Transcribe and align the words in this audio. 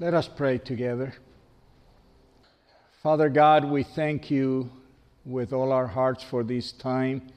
Let 0.00 0.14
us 0.14 0.28
pray 0.28 0.58
together. 0.58 1.12
Father 3.02 3.28
God, 3.28 3.64
we 3.64 3.82
thank 3.82 4.30
you 4.30 4.70
with 5.24 5.52
all 5.52 5.72
our 5.72 5.88
hearts 5.88 6.22
for 6.22 6.44
this 6.44 6.70
time 6.70 7.32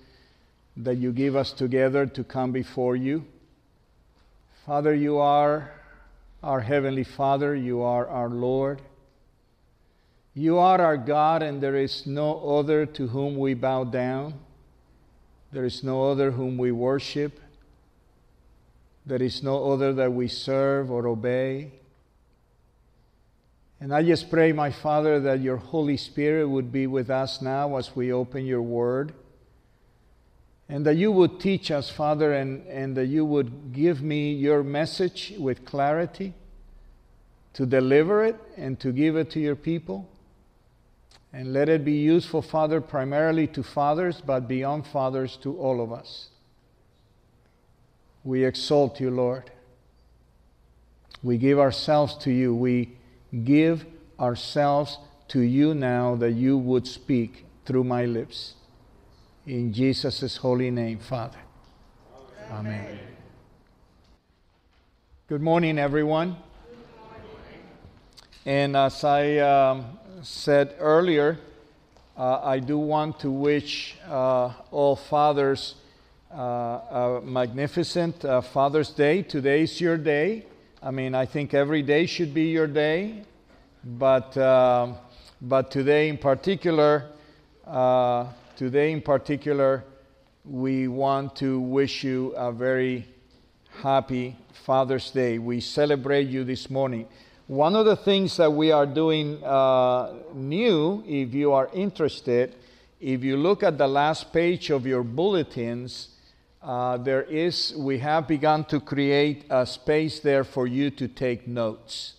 that 0.77 0.97
you 0.97 1.11
give 1.11 1.35
us 1.35 1.53
together 1.53 2.05
to 2.05 2.23
come 2.23 2.51
before 2.51 2.95
you. 2.95 3.25
Father, 4.63 4.93
you 4.93 5.17
are 5.17 5.71
our 6.43 6.59
Heavenly 6.59 7.03
Father, 7.03 7.55
you 7.55 7.81
are 7.81 8.07
our 8.07 8.29
Lord. 8.29 8.83
You 10.35 10.59
are 10.59 10.79
our 10.79 10.97
God, 10.97 11.41
and 11.41 11.61
there 11.61 11.75
is 11.75 12.05
no 12.05 12.59
other 12.59 12.85
to 12.85 13.07
whom 13.07 13.37
we 13.37 13.55
bow 13.55 13.85
down. 13.85 14.35
There 15.51 15.65
is 15.65 15.83
no 15.83 16.11
other 16.11 16.29
whom 16.29 16.59
we 16.59 16.71
worship. 16.71 17.39
There 19.03 19.23
is 19.23 19.41
no 19.41 19.71
other 19.71 19.93
that 19.93 20.13
we 20.13 20.27
serve 20.27 20.91
or 20.91 21.07
obey. 21.07 21.71
And 23.81 23.91
I 23.91 24.03
just 24.03 24.29
pray, 24.29 24.51
my 24.51 24.69
Father, 24.69 25.19
that 25.21 25.41
your 25.41 25.57
Holy 25.57 25.97
Spirit 25.97 26.47
would 26.47 26.71
be 26.71 26.85
with 26.85 27.09
us 27.09 27.41
now 27.41 27.77
as 27.77 27.95
we 27.95 28.13
open 28.13 28.45
your 28.45 28.61
word. 28.61 29.11
And 30.69 30.85
that 30.85 30.97
you 30.97 31.11
would 31.11 31.39
teach 31.39 31.71
us, 31.71 31.89
Father, 31.89 32.31
and, 32.31 32.65
and 32.67 32.95
that 32.95 33.07
you 33.07 33.25
would 33.25 33.73
give 33.73 34.03
me 34.03 34.33
your 34.33 34.61
message 34.61 35.33
with 35.35 35.65
clarity 35.65 36.35
to 37.53 37.65
deliver 37.65 38.23
it 38.23 38.39
and 38.55 38.79
to 38.81 38.91
give 38.91 39.15
it 39.15 39.31
to 39.31 39.39
your 39.39 39.55
people. 39.55 40.07
And 41.33 41.51
let 41.51 41.67
it 41.67 41.83
be 41.83 41.93
useful, 41.93 42.43
Father, 42.43 42.81
primarily 42.81 43.47
to 43.47 43.63
fathers, 43.63 44.21
but 44.23 44.47
beyond 44.47 44.85
fathers, 44.85 45.37
to 45.37 45.57
all 45.57 45.81
of 45.81 45.91
us. 45.91 46.27
We 48.23 48.45
exalt 48.45 48.99
you, 48.99 49.09
Lord. 49.09 49.49
We 51.23 51.39
give 51.39 51.57
ourselves 51.57 52.15
to 52.17 52.31
you. 52.31 52.53
We 52.53 52.97
give 53.31 53.85
ourselves 54.19 54.97
to 55.29 55.41
you 55.41 55.73
now 55.73 56.15
that 56.15 56.31
you 56.31 56.57
would 56.57 56.85
speak 56.85 57.45
through 57.65 57.83
my 57.83 58.05
lips. 58.05 58.55
In 59.47 59.73
Jesus' 59.73 60.37
holy 60.37 60.69
name, 60.69 60.99
Father. 60.99 61.39
Amen. 62.51 62.73
Amen. 62.73 62.99
Good 65.27 65.41
morning, 65.41 65.79
everyone. 65.79 66.35
And 68.45 68.75
as 68.75 69.03
I 69.03 69.37
um, 69.37 69.97
said 70.21 70.75
earlier, 70.79 71.39
uh, 72.17 72.41
I 72.43 72.59
do 72.59 72.77
want 72.77 73.19
to 73.21 73.31
wish 73.31 73.95
uh, 74.07 74.51
all 74.71 74.95
fathers 74.95 75.75
uh, 76.33 76.37
a 76.37 77.21
magnificent 77.23 78.25
uh, 78.25 78.41
Father's 78.41 78.89
Day. 78.89 79.21
Today 79.21 79.61
is 79.61 79.79
your 79.79 79.97
day. 79.97 80.45
I 80.83 80.89
mean, 80.89 81.13
I 81.13 81.27
think 81.27 81.53
every 81.53 81.83
day 81.83 82.07
should 82.07 82.33
be 82.33 82.45
your 82.45 82.65
day, 82.65 83.21
but 83.83 84.35
uh, 84.35 84.93
but 85.39 85.69
today 85.69 86.09
in 86.09 86.17
particular, 86.17 87.05
uh, 87.67 88.25
today 88.55 88.91
in 88.91 89.03
particular, 89.03 89.83
we 90.43 90.87
want 90.87 91.35
to 91.35 91.59
wish 91.59 92.03
you 92.03 92.29
a 92.35 92.51
very 92.51 93.07
happy 93.83 94.35
Father's 94.65 95.11
Day. 95.11 95.37
We 95.37 95.59
celebrate 95.59 96.29
you 96.29 96.43
this 96.43 96.67
morning. 96.67 97.07
One 97.45 97.75
of 97.75 97.85
the 97.85 97.95
things 97.95 98.37
that 98.37 98.51
we 98.51 98.71
are 98.71 98.87
doing 98.87 99.43
uh, 99.43 100.13
new, 100.33 101.03
if 101.05 101.31
you 101.35 101.51
are 101.51 101.69
interested, 101.75 102.55
if 102.99 103.23
you 103.23 103.37
look 103.37 103.61
at 103.61 103.77
the 103.77 103.87
last 103.87 104.33
page 104.33 104.71
of 104.71 104.87
your 104.87 105.03
bulletins, 105.03 106.07
uh, 106.63 106.97
there 106.97 107.23
is, 107.23 107.73
we 107.75 107.97
have 107.99 108.27
begun 108.27 108.63
to 108.65 108.79
create 108.79 109.45
a 109.49 109.65
space 109.65 110.19
there 110.19 110.43
for 110.43 110.67
you 110.67 110.91
to 110.91 111.07
take 111.07 111.47
notes. 111.47 112.13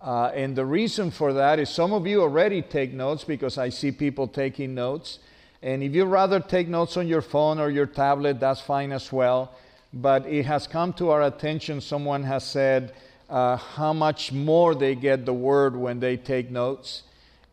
Uh, 0.00 0.26
and 0.34 0.54
the 0.54 0.64
reason 0.64 1.10
for 1.10 1.32
that 1.32 1.58
is 1.58 1.68
some 1.70 1.92
of 1.92 2.06
you 2.06 2.22
already 2.22 2.62
take 2.62 2.92
notes 2.92 3.24
because 3.24 3.58
I 3.58 3.70
see 3.70 3.90
people 3.92 4.28
taking 4.28 4.74
notes. 4.74 5.18
And 5.62 5.82
if 5.82 5.94
you 5.94 6.04
rather 6.04 6.40
take 6.40 6.68
notes 6.68 6.96
on 6.96 7.06
your 7.06 7.22
phone 7.22 7.58
or 7.58 7.70
your 7.70 7.86
tablet, 7.86 8.40
that's 8.40 8.60
fine 8.60 8.92
as 8.92 9.12
well. 9.12 9.52
But 9.92 10.26
it 10.26 10.46
has 10.46 10.66
come 10.66 10.92
to 10.94 11.10
our 11.10 11.22
attention, 11.22 11.80
someone 11.80 12.22
has 12.24 12.44
said, 12.44 12.92
uh, 13.28 13.56
how 13.56 13.92
much 13.92 14.32
more 14.32 14.74
they 14.74 14.94
get 14.94 15.24
the 15.24 15.32
word 15.32 15.76
when 15.76 16.00
they 16.00 16.16
take 16.16 16.50
notes 16.50 17.02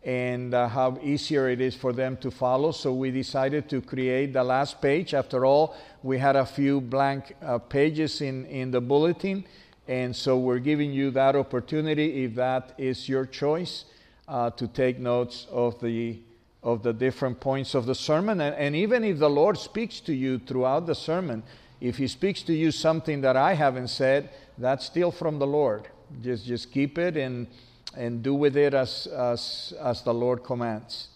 and 0.07 0.53
uh, 0.53 0.69
how 0.69 0.97
easier 1.03 1.50
it 1.50 1.59
is 1.59 1.75
for 1.75 1.91
them 1.91 2.16
to 2.16 2.31
follow. 2.31 2.72
So 2.72 2.94
we 2.94 3.12
decided 3.12 3.69
to 3.72 3.81
create 3.81 4.31
the 4.31 4.44
last 4.44 4.81
page. 4.81 5.13
After 5.13 5.45
all, 5.45 5.75
we 6.01 6.18
had 6.18 6.38
a 6.38 6.45
few 6.45 6.79
blank 6.79 7.35
uh, 7.44 7.57
pages 7.57 8.22
in, 8.22 8.45
in 8.45 8.72
the 8.72 8.79
bulletin, 8.79 9.44
and 9.85 10.16
so 10.16 10.38
we're 10.38 10.59
giving 10.59 10.94
you 10.94 11.12
that 11.12 11.35
opportunity, 11.35 12.23
if 12.23 12.35
that 12.35 12.73
is 12.78 13.09
your 13.09 13.25
choice, 13.25 13.84
uh, 14.29 14.50
to 14.51 14.68
take 14.69 14.97
notes 14.97 15.45
of 15.51 15.79
the 15.81 16.19
of 16.63 16.84
the 16.84 16.91
different 16.91 17.39
points 17.39 17.75
of 17.75 17.85
the 17.85 17.95
sermon. 17.95 18.41
And, 18.41 18.56
and 18.56 18.75
even 18.75 19.03
if 19.03 19.19
the 19.19 19.29
Lord 19.29 19.57
speaks 19.57 20.00
to 20.01 20.13
you 20.13 20.39
throughout 20.39 20.85
the 20.85 20.95
sermon, 20.95 21.44
if 21.79 21.97
He 21.97 22.07
speaks 22.07 22.41
to 22.44 22.53
you 22.53 22.72
something 22.72 23.22
that 23.22 23.38
I 23.38 23.53
haven't 23.53 23.89
said, 23.89 24.29
that's 24.57 24.85
still 24.85 25.12
from 25.12 25.39
the 25.39 25.47
Lord. 25.47 25.88
Just, 26.22 26.45
just 26.45 26.72
keep 26.72 26.97
it 26.97 27.16
and, 27.16 27.47
and 27.97 28.21
do 28.21 28.33
with 28.33 28.55
it 28.55 28.73
as, 28.73 29.07
as, 29.07 29.73
as 29.81 30.03
the 30.03 30.13
Lord 30.13 30.43
commands. 30.43 31.07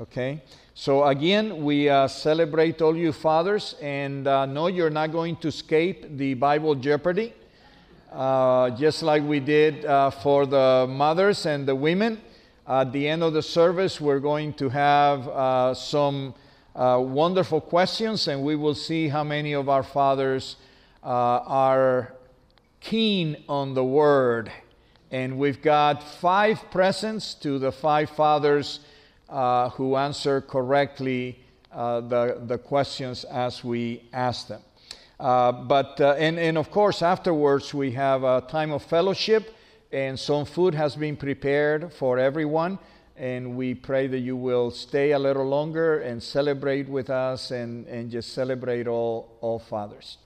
Okay? 0.00 0.42
So, 0.74 1.04
again, 1.04 1.64
we 1.64 1.88
uh, 1.88 2.08
celebrate 2.08 2.82
all 2.82 2.96
you 2.96 3.12
fathers, 3.12 3.76
and 3.80 4.26
uh, 4.26 4.46
no, 4.46 4.66
you're 4.66 4.90
not 4.90 5.12
going 5.12 5.36
to 5.36 5.48
escape 5.48 6.16
the 6.16 6.34
Bible 6.34 6.74
Jeopardy, 6.74 7.32
uh, 8.12 8.70
just 8.70 9.02
like 9.02 9.22
we 9.22 9.40
did 9.40 9.84
uh, 9.84 10.10
for 10.10 10.46
the 10.46 10.86
mothers 10.88 11.46
and 11.46 11.66
the 11.66 11.74
women. 11.74 12.20
At 12.66 12.92
the 12.92 13.06
end 13.08 13.22
of 13.22 13.32
the 13.32 13.42
service, 13.42 14.00
we're 14.00 14.20
going 14.20 14.52
to 14.54 14.68
have 14.68 15.28
uh, 15.28 15.74
some 15.74 16.34
uh, 16.74 17.00
wonderful 17.02 17.60
questions, 17.60 18.28
and 18.28 18.42
we 18.42 18.56
will 18.56 18.74
see 18.74 19.08
how 19.08 19.24
many 19.24 19.54
of 19.54 19.68
our 19.68 19.82
fathers 19.82 20.56
are 21.02 22.12
keen 22.80 23.44
on 23.48 23.74
the 23.74 23.84
word. 23.84 24.50
And 25.10 25.38
we've 25.38 25.62
got 25.62 26.02
five 26.02 26.70
presents 26.70 27.34
to 27.34 27.58
the 27.58 27.70
five 27.70 28.10
fathers 28.10 28.80
uh, 29.28 29.70
who 29.70 29.96
answer 29.96 30.40
correctly 30.40 31.38
uh, 31.72 32.00
the, 32.00 32.42
the 32.44 32.58
questions 32.58 33.24
as 33.24 33.62
we 33.62 34.02
ask 34.12 34.48
them. 34.48 34.62
Uh, 35.18 35.52
but, 35.52 36.00
uh, 36.00 36.14
and, 36.18 36.38
and 36.38 36.58
of 36.58 36.70
course, 36.70 37.02
afterwards, 37.02 37.72
we 37.72 37.92
have 37.92 38.24
a 38.24 38.42
time 38.48 38.72
of 38.72 38.82
fellowship, 38.82 39.54
and 39.92 40.18
some 40.18 40.44
food 40.44 40.74
has 40.74 40.96
been 40.96 41.16
prepared 41.16 41.92
for 41.92 42.18
everyone. 42.18 42.78
And 43.16 43.56
we 43.56 43.74
pray 43.74 44.08
that 44.08 44.18
you 44.18 44.36
will 44.36 44.70
stay 44.70 45.12
a 45.12 45.18
little 45.18 45.46
longer 45.46 46.00
and 46.00 46.22
celebrate 46.22 46.86
with 46.86 47.08
us 47.08 47.50
and, 47.50 47.86
and 47.86 48.10
just 48.10 48.34
celebrate 48.34 48.86
all, 48.86 49.38
all 49.40 49.58
fathers. 49.58 50.18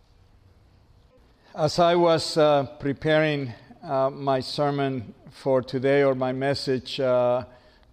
As 1.55 1.79
I 1.79 1.95
was 1.95 2.37
uh, 2.37 2.65
preparing 2.81 3.53
uh, 3.83 4.11
my 4.11 4.41
sermon 4.41 5.15
for 5.31 5.63
today, 5.63 6.03
or 6.03 6.15
my 6.15 6.33
message 6.33 7.01
uh, 7.01 7.45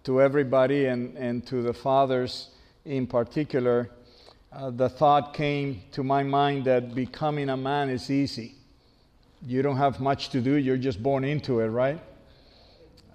to 0.04 0.20
everybody 0.20 0.86
and, 0.86 1.16
and 1.16 1.46
to 1.46 1.62
the 1.62 1.72
fathers 1.72 2.50
in 2.84 3.06
particular, 3.06 3.90
uh, 4.52 4.70
the 4.70 4.88
thought 4.88 5.34
came 5.34 5.82
to 5.92 6.02
my 6.02 6.22
mind 6.22 6.64
that 6.64 6.94
becoming 6.94 7.48
a 7.50 7.56
man 7.56 7.90
is 7.90 8.10
easy. 8.10 8.54
You 9.46 9.62
don't 9.62 9.76
have 9.76 10.00
much 10.00 10.30
to 10.30 10.40
do, 10.40 10.56
you're 10.56 10.76
just 10.76 11.02
born 11.02 11.24
into 11.24 11.60
it, 11.60 11.68
right? 11.68 12.00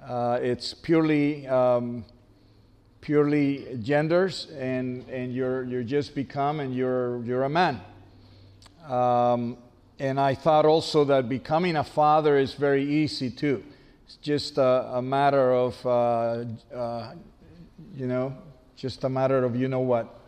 Uh, 0.07 0.39
it's 0.41 0.73
purely. 0.73 1.47
Um, 1.47 2.05
purely 3.01 3.77
genders 3.81 4.47
and, 4.57 5.05
and 5.09 5.33
you're, 5.33 5.65
you're 5.65 5.83
just 5.83 6.15
become 6.15 6.61
and 6.61 6.73
you're, 6.73 7.21
you're 7.25 7.43
a 7.43 7.49
man 7.49 7.81
um, 8.89 9.57
and 9.99 10.19
I 10.19 10.35
thought 10.35 10.65
also 10.65 11.05
that 11.05 11.29
becoming 11.29 11.75
a 11.75 11.83
father 11.83 12.37
is 12.37 12.53
very 12.53 12.83
easy 12.83 13.29
too. 13.29 13.63
It's 14.05 14.15
just 14.15 14.57
a, 14.57 14.97
a 14.97 15.01
matter 15.01 15.53
of, 15.53 15.85
uh, 15.85 16.43
uh, 16.75 17.13
you 17.95 18.07
know, 18.07 18.35
just 18.75 19.03
a 19.03 19.09
matter 19.09 19.43
of 19.43 19.55
you 19.55 19.67
know 19.67 19.81
what. 19.81 20.19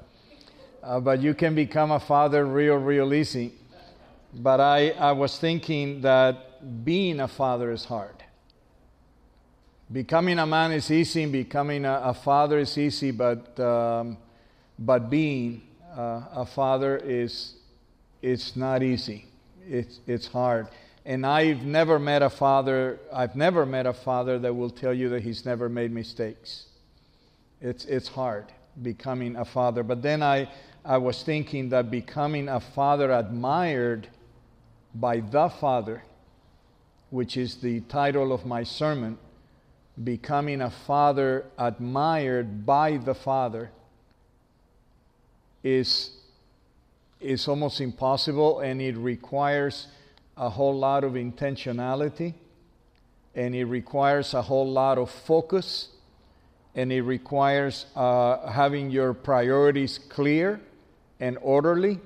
Uh, 0.84 1.00
but 1.00 1.20
you 1.20 1.34
can 1.34 1.56
become 1.56 1.92
a 1.92 2.00
father 2.00 2.46
real, 2.46 2.76
real 2.76 3.14
easy. 3.14 3.54
But 4.34 4.60
I, 4.60 4.92
I 4.92 5.12
was 5.14 5.40
thinking 5.40 6.02
that 6.02 6.86
being 6.86 7.20
a 7.20 7.28
father 7.28 7.72
is 7.72 7.86
hard. 7.86 8.24
Becoming 9.92 10.40
a 10.40 10.46
man 10.46 10.72
is 10.72 10.90
easy, 10.92 11.26
becoming 11.26 11.86
a, 11.86 12.02
a 12.06 12.14
father 12.14 12.60
is 12.60 12.78
easy, 12.78 13.12
but, 13.12 13.60
um, 13.60 14.18
but 14.78 15.10
being 15.10 15.62
uh, 15.96 16.22
a 16.34 16.46
father 16.46 16.98
is 16.98 17.56
it's 18.22 18.56
not 18.56 18.82
easy 18.82 19.26
it's, 19.68 20.00
it's 20.08 20.28
hard. 20.28 20.68
And 21.06 21.26
I've 21.26 21.64
never 21.64 22.00
met 22.00 22.24
a 22.24 22.30
father, 22.30 23.00
I've 23.14 23.36
never 23.36 23.66
met 23.66 23.86
a 23.86 23.94
father 23.94 24.40
that 24.40 24.54
will 24.54 24.70
tell 24.70 24.94
you 24.94 25.10
that 25.10 25.22
he's 25.22 25.46
never 25.46 25.70
made 25.70 25.92
mistakes. 25.92 26.66
It's, 27.62 27.86
it's 27.86 28.08
hard 28.08 28.46
becoming 28.82 29.36
a 29.36 29.46
father. 29.46 29.84
But 29.84 30.02
then 30.02 30.24
I, 30.24 30.50
I 30.84 30.98
was 30.98 31.24
thinking 31.24 31.70
that 31.70 31.92
becoming 31.92 32.50
a 32.50 32.60
father 32.60 33.12
admired 33.12 34.08
by 34.94 35.20
the 35.20 35.50
father 35.50 36.04
which 37.16 37.38
is 37.38 37.56
the 37.56 37.80
title 37.82 38.34
of 38.34 38.46
my 38.46 38.64
sermon, 38.64 39.18
becoming 40.04 40.62
a 40.62 40.70
father 40.70 41.46
admired 41.58 42.66
by 42.66 42.98
the 42.98 43.14
Father, 43.14 43.72
is, 45.64 46.12
is 47.26 47.48
almost 47.48 47.82
impossible 47.82 48.60
and 48.60 48.82
it 48.82 48.96
requires 48.98 49.88
a 50.38 50.50
whole 50.50 50.78
lot 50.78 51.04
of 51.04 51.14
intentionality 51.14 52.34
and 53.36 53.56
it 53.56 53.66
requires 53.66 54.34
a 54.34 54.42
whole 54.42 54.70
lot 54.70 54.98
of 54.98 55.10
focus 55.10 55.90
and 56.76 56.92
it 56.92 57.02
requires 57.04 57.86
uh, 57.96 58.50
having 58.50 58.92
your 58.92 59.14
priorities 59.14 59.98
clear 60.10 60.60
and 61.20 61.38
orderly. 61.42 62.00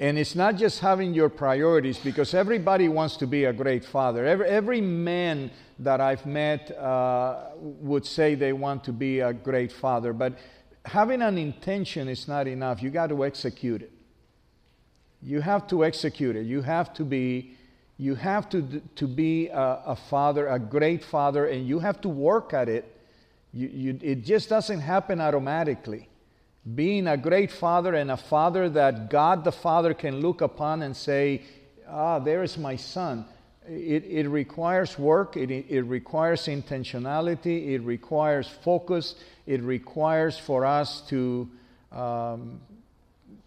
And 0.00 0.18
it's 0.18 0.34
not 0.34 0.56
just 0.56 0.80
having 0.80 1.14
your 1.14 1.28
priorities, 1.28 1.98
because 1.98 2.34
everybody 2.34 2.88
wants 2.88 3.16
to 3.18 3.26
be 3.26 3.44
a 3.44 3.52
great 3.52 3.84
father. 3.84 4.26
Every, 4.26 4.46
every 4.46 4.80
man 4.80 5.52
that 5.78 6.00
I've 6.00 6.26
met 6.26 6.76
uh, 6.76 7.50
would 7.56 8.04
say 8.04 8.34
they 8.34 8.52
want 8.52 8.82
to 8.84 8.92
be 8.92 9.20
a 9.20 9.32
great 9.32 9.70
father, 9.70 10.12
but 10.12 10.38
having 10.84 11.22
an 11.22 11.38
intention 11.38 12.08
is 12.08 12.26
not 12.26 12.48
enough. 12.48 12.82
You 12.82 12.90
got 12.90 13.08
to 13.08 13.24
execute 13.24 13.82
it. 13.82 13.92
You 15.22 15.40
have 15.40 15.66
to 15.68 15.84
execute 15.84 16.36
it. 16.36 16.46
You 16.46 16.62
have 16.62 16.92
to 16.94 17.04
be, 17.04 17.56
you 17.96 18.14
have 18.16 18.48
to, 18.50 18.82
to 18.96 19.06
be 19.06 19.48
a, 19.48 19.80
a 19.86 19.96
father, 19.96 20.48
a 20.48 20.58
great 20.58 21.04
father, 21.04 21.46
and 21.46 21.66
you 21.66 21.78
have 21.78 22.00
to 22.00 22.08
work 22.08 22.52
at 22.52 22.68
it 22.68 22.92
you, 23.52 23.68
you, 23.68 23.98
it 24.02 24.24
just 24.24 24.48
doesn't 24.48 24.80
happen 24.80 25.20
automatically. 25.20 26.08
Being 26.74 27.06
a 27.06 27.16
great 27.16 27.50
father 27.50 27.94
and 27.94 28.10
a 28.10 28.16
father 28.16 28.68
that 28.70 29.10
God 29.10 29.44
the 29.44 29.52
Father 29.52 29.94
can 29.94 30.20
look 30.20 30.40
upon 30.40 30.82
and 30.82 30.96
say, 30.96 31.42
Ah, 31.88 32.18
there 32.18 32.42
is 32.42 32.56
my 32.56 32.76
son. 32.76 33.26
It, 33.68 34.04
it 34.06 34.28
requires 34.28 34.98
work, 34.98 35.36
it, 35.36 35.50
it 35.50 35.82
requires 35.82 36.46
intentionality, 36.46 37.72
it 37.72 37.80
requires 37.80 38.48
focus, 38.48 39.14
it 39.46 39.60
requires 39.60 40.38
for 40.38 40.64
us 40.64 41.02
to, 41.08 41.48
um, 41.92 42.60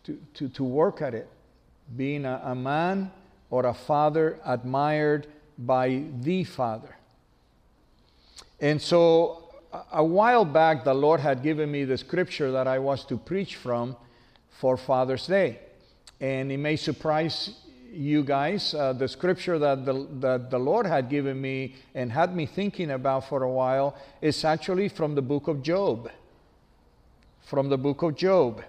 to, 0.04 0.19
to, 0.36 0.50
to, 0.50 0.63
work 0.63 1.01
at 1.01 1.13
it. 1.13 1.27
Being 1.95 2.25
a, 2.25 2.41
a 2.43 2.55
man 2.55 3.11
or 3.49 3.65
a 3.65 3.73
father 3.73 4.39
admired 4.45 5.27
by 5.57 6.03
the 6.21 6.43
Father. 6.43 6.95
And 8.59 8.81
so 8.81 9.45
a 9.91 10.03
while 10.03 10.45
back, 10.45 10.83
the 10.83 10.93
Lord 10.93 11.19
had 11.19 11.43
given 11.43 11.71
me 11.71 11.85
the 11.85 11.97
scripture 11.97 12.51
that 12.51 12.67
I 12.67 12.79
was 12.79 13.05
to 13.05 13.17
preach 13.17 13.55
from 13.55 13.95
for 14.49 14.77
Father's 14.77 15.27
Day. 15.27 15.59
And 16.19 16.51
it 16.51 16.57
may 16.57 16.75
surprise 16.75 17.51
you 17.91 18.23
guys. 18.23 18.73
Uh, 18.73 18.93
the 18.93 19.07
scripture 19.07 19.59
that 19.59 19.85
the, 19.85 20.07
that 20.19 20.49
the 20.49 20.59
Lord 20.59 20.85
had 20.85 21.09
given 21.09 21.39
me 21.39 21.75
and 21.93 22.11
had 22.11 22.35
me 22.35 22.45
thinking 22.45 22.91
about 22.91 23.27
for 23.27 23.43
a 23.43 23.51
while 23.51 23.95
is 24.21 24.43
actually 24.45 24.89
from 24.89 25.15
the 25.15 25.21
book 25.21 25.47
of 25.47 25.61
Job. 25.61 26.09
From 27.41 27.69
the 27.69 27.77
book 27.77 28.01
of 28.01 28.15
Job. 28.15 28.63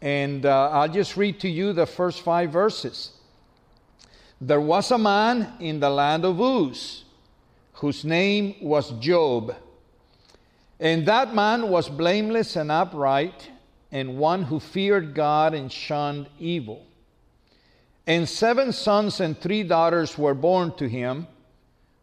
And 0.00 0.44
uh, 0.44 0.70
I'll 0.70 0.88
just 0.88 1.16
read 1.16 1.40
to 1.40 1.48
you 1.48 1.72
the 1.72 1.86
first 1.86 2.22
five 2.22 2.50
verses. 2.50 3.12
There 4.40 4.60
was 4.60 4.90
a 4.90 4.98
man 4.98 5.54
in 5.60 5.80
the 5.80 5.90
land 5.90 6.24
of 6.24 6.40
Uz 6.40 7.04
whose 7.76 8.04
name 8.04 8.54
was 8.60 8.90
Job. 9.00 9.54
And 10.80 11.06
that 11.06 11.34
man 11.34 11.68
was 11.68 11.88
blameless 11.88 12.56
and 12.56 12.70
upright, 12.70 13.50
and 13.92 14.18
one 14.18 14.42
who 14.42 14.60
feared 14.60 15.14
God 15.14 15.54
and 15.54 15.72
shunned 15.72 16.28
evil. 16.38 16.84
And 18.06 18.28
seven 18.28 18.72
sons 18.72 19.20
and 19.20 19.38
three 19.38 19.62
daughters 19.62 20.16
were 20.18 20.34
born 20.34 20.72
to 20.76 20.88
him. 20.88 21.26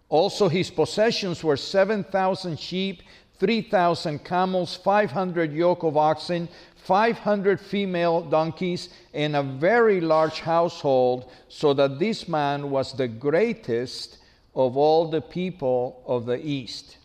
Also, 0.10 0.48
his 0.48 0.70
possessions 0.70 1.44
were 1.44 1.58
7,000 1.58 2.60
sheep, 2.60 3.04
3,000 3.40 4.24
camels, 4.24 4.76
500 4.76 5.54
yoke 5.54 5.84
of 5.84 5.98
oxen, 5.98 6.50
500 6.84 7.60
female 7.60 8.22
donkeys, 8.22 8.90
and 9.14 9.36
a 9.36 9.44
very 9.44 10.02
large 10.02 10.42
household, 10.42 11.32
so 11.48 11.74
that 11.74 12.00
this 12.00 12.28
man 12.28 12.70
was 12.70 12.94
the 12.94 13.08
greatest 13.08 14.18
of 14.56 14.78
all 14.78 15.10
the 15.10 15.22
people 15.22 16.04
of 16.06 16.26
the 16.26 16.46
East. 16.46 16.98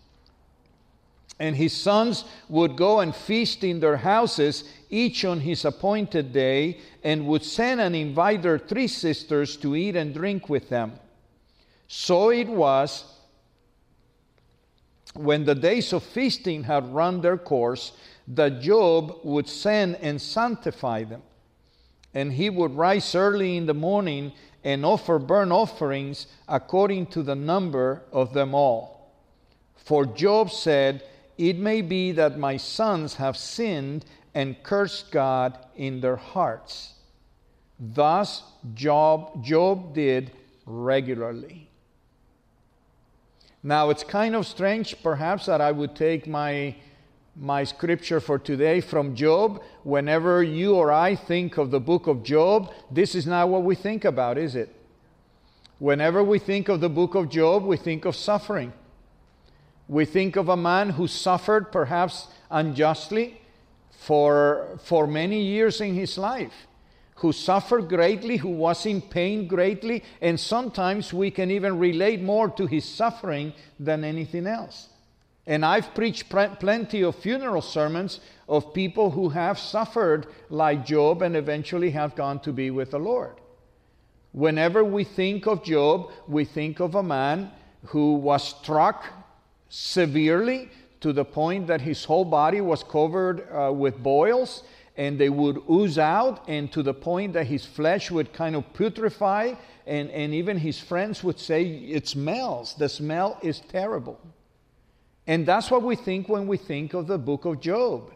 And 1.41 1.55
his 1.55 1.73
sons 1.73 2.25
would 2.49 2.77
go 2.77 2.99
and 2.99 3.15
feast 3.15 3.63
in 3.63 3.79
their 3.79 3.97
houses, 3.97 4.65
each 4.91 5.25
on 5.25 5.41
his 5.41 5.65
appointed 5.65 6.33
day, 6.33 6.81
and 7.05 7.27
would 7.29 7.45
send 7.45 7.81
and 7.81 7.95
invite 7.95 8.43
their 8.43 8.59
three 8.59 8.89
sisters 8.89 9.57
to 9.59 9.77
eat 9.77 9.95
and 9.95 10.13
drink 10.13 10.49
with 10.49 10.69
them. 10.69 10.95
So 11.87 12.31
it 12.31 12.49
was 12.49 13.05
when 15.15 15.45
the 15.45 15.55
days 15.55 15.93
of 15.93 16.03
feasting 16.03 16.65
had 16.65 16.93
run 16.93 17.21
their 17.21 17.39
course 17.39 17.93
that 18.29 18.61
Job 18.61 19.19
would 19.25 19.49
send 19.49 19.97
and 19.97 20.21
sanctify 20.21 21.05
them. 21.05 21.23
And 22.15 22.33
he 22.33 22.51
would 22.51 22.77
rise 22.77 23.15
early 23.15 23.57
in 23.57 23.67
the 23.67 23.75
morning 23.75 24.33
and 24.65 24.85
offer 24.85 25.19
burnt 25.19 25.53
offerings 25.53 26.27
according 26.49 27.07
to 27.07 27.23
the 27.23 27.35
number 27.35 28.03
of 28.13 28.33
them 28.33 28.55
all. 28.55 29.13
For 29.77 30.05
Job 30.05 30.51
said, 30.51 31.03
it 31.39 31.57
may 31.57 31.81
be 31.83 32.13
that 32.13 32.39
my 32.39 32.57
sons 32.57 33.15
have 33.15 33.37
sinned 33.37 34.05
and 34.35 34.63
cursed 34.63 35.11
God 35.11 35.59
in 35.77 36.01
their 36.01 36.17
hearts. 36.17 36.95
Thus, 37.79 38.43
Job, 38.75 39.45
Job 39.45 39.95
did 39.95 40.33
regularly. 40.67 41.71
Now, 43.63 43.91
it's 43.91 44.05
kind 44.05 44.35
of 44.35 44.47
strange, 44.47 45.01
perhaps, 45.03 45.47
that 45.47 45.61
I 45.61 45.73
would 45.73 45.97
take 45.97 46.27
my, 46.27 46.77
my 47.41 47.63
scripture 47.63 48.21
for 48.21 48.39
today 48.39 48.81
from 48.81 49.15
Job. 49.15 49.63
Whenever 49.85 50.43
you 50.43 50.75
or 50.75 50.91
I 50.93 51.15
think 51.15 51.57
of 51.57 51.71
the 51.71 51.81
book 51.81 52.07
of 52.07 52.25
Job, 52.25 52.73
this 52.91 53.15
is 53.15 53.27
not 53.27 53.49
what 53.49 53.63
we 53.63 53.75
think 53.75 54.05
about, 54.05 54.39
is 54.39 54.57
it? 54.57 54.75
Whenever 55.79 56.25
we 56.25 56.41
think 56.41 56.69
of 56.69 56.81
the 56.81 56.89
book 56.89 57.15
of 57.15 57.29
Job, 57.29 57.65
we 57.65 57.77
think 57.77 58.05
of 58.05 58.17
suffering. 58.17 58.73
We 59.87 60.05
think 60.05 60.37
of 60.37 60.49
a 60.49 60.57
man 60.57 60.91
who 60.91 61.07
suffered 61.07 61.71
perhaps 61.71 62.27
unjustly 62.51 63.41
for, 63.91 64.79
for 64.83 65.07
many 65.07 65.41
years 65.41 65.81
in 65.81 65.95
his 65.95 66.19
life, 66.19 66.67
who 67.17 67.33
suffered 67.33 67.89
greatly, 67.89 68.37
who 68.37 68.51
was 68.51 68.85
in 68.85 69.01
pain 69.01 69.47
greatly, 69.47 70.03
and 70.21 70.39
sometimes 70.41 71.13
we 71.13 71.31
can 71.31 71.53
even 71.53 71.79
relate 71.79 72.21
more 72.21 72.51
to 72.51 72.67
his 72.67 72.85
suffering 72.85 73.53
than 73.79 74.03
anything 74.03 74.47
else. 74.47 74.89
And 75.49 75.65
I've 75.65 75.95
preached 75.95 76.29
plenty 76.29 77.03
of 77.03 77.17
funeral 77.17 77.63
sermons 77.63 78.21
of 78.51 78.75
people 78.75 79.11
who 79.11 79.31
have 79.31 79.59
suffered 79.59 80.27
like 80.51 80.85
Job 80.85 81.23
and 81.23 81.35
eventually 81.35 81.91
have 81.93 82.15
gone 82.15 82.39
to 82.41 82.53
be 82.53 82.71
with 82.71 82.91
the 82.91 82.99
Lord. 82.99 83.35
Whenever 84.33 84.85
we 84.85 85.05
think 85.05 85.47
of 85.47 85.65
Job, 85.65 86.11
we 86.29 86.45
think 86.45 86.81
of 86.81 86.95
a 86.97 87.03
man 87.03 87.51
who 87.87 88.17
was 88.17 88.47
struck 88.47 89.07
severely 89.71 90.69
to 91.01 91.15
the 91.15 91.25
point 91.25 91.67
that 91.69 91.81
his 91.81 92.05
whole 92.05 92.27
body 92.27 92.61
was 92.61 92.83
covered 92.83 93.49
uh, 93.51 93.73
with 93.73 94.03
boils 94.03 94.65
and 94.99 95.19
they 95.19 95.31
would 95.31 95.63
ooze 95.71 95.97
out, 95.97 96.43
and 96.49 96.73
to 96.73 96.83
the 96.83 96.93
point 96.93 97.33
that 97.33 97.47
his 97.47 97.65
flesh 97.65 98.11
would 98.11 98.33
kind 98.33 98.57
of 98.57 98.65
putrefy, 98.73 99.57
and, 99.87 100.11
and 100.11 100.35
even 100.35 100.59
his 100.59 100.81
friends 100.81 101.23
would 101.23 101.39
say, 101.39 101.63
It 101.63 102.09
smells. 102.09 102.75
The 102.75 102.89
smell 102.89 103.39
is 103.41 103.61
terrible. 103.61 104.19
And 105.29 105.45
that's 105.45 105.71
what 105.71 105.83
we 105.83 105.95
think 105.95 106.29
when 106.29 106.47
we 106.47 106.57
think 106.57 106.95
of 106.95 107.07
the 107.07 107.19
book 107.19 107.45
of 107.45 107.61
Job. 107.61 108.15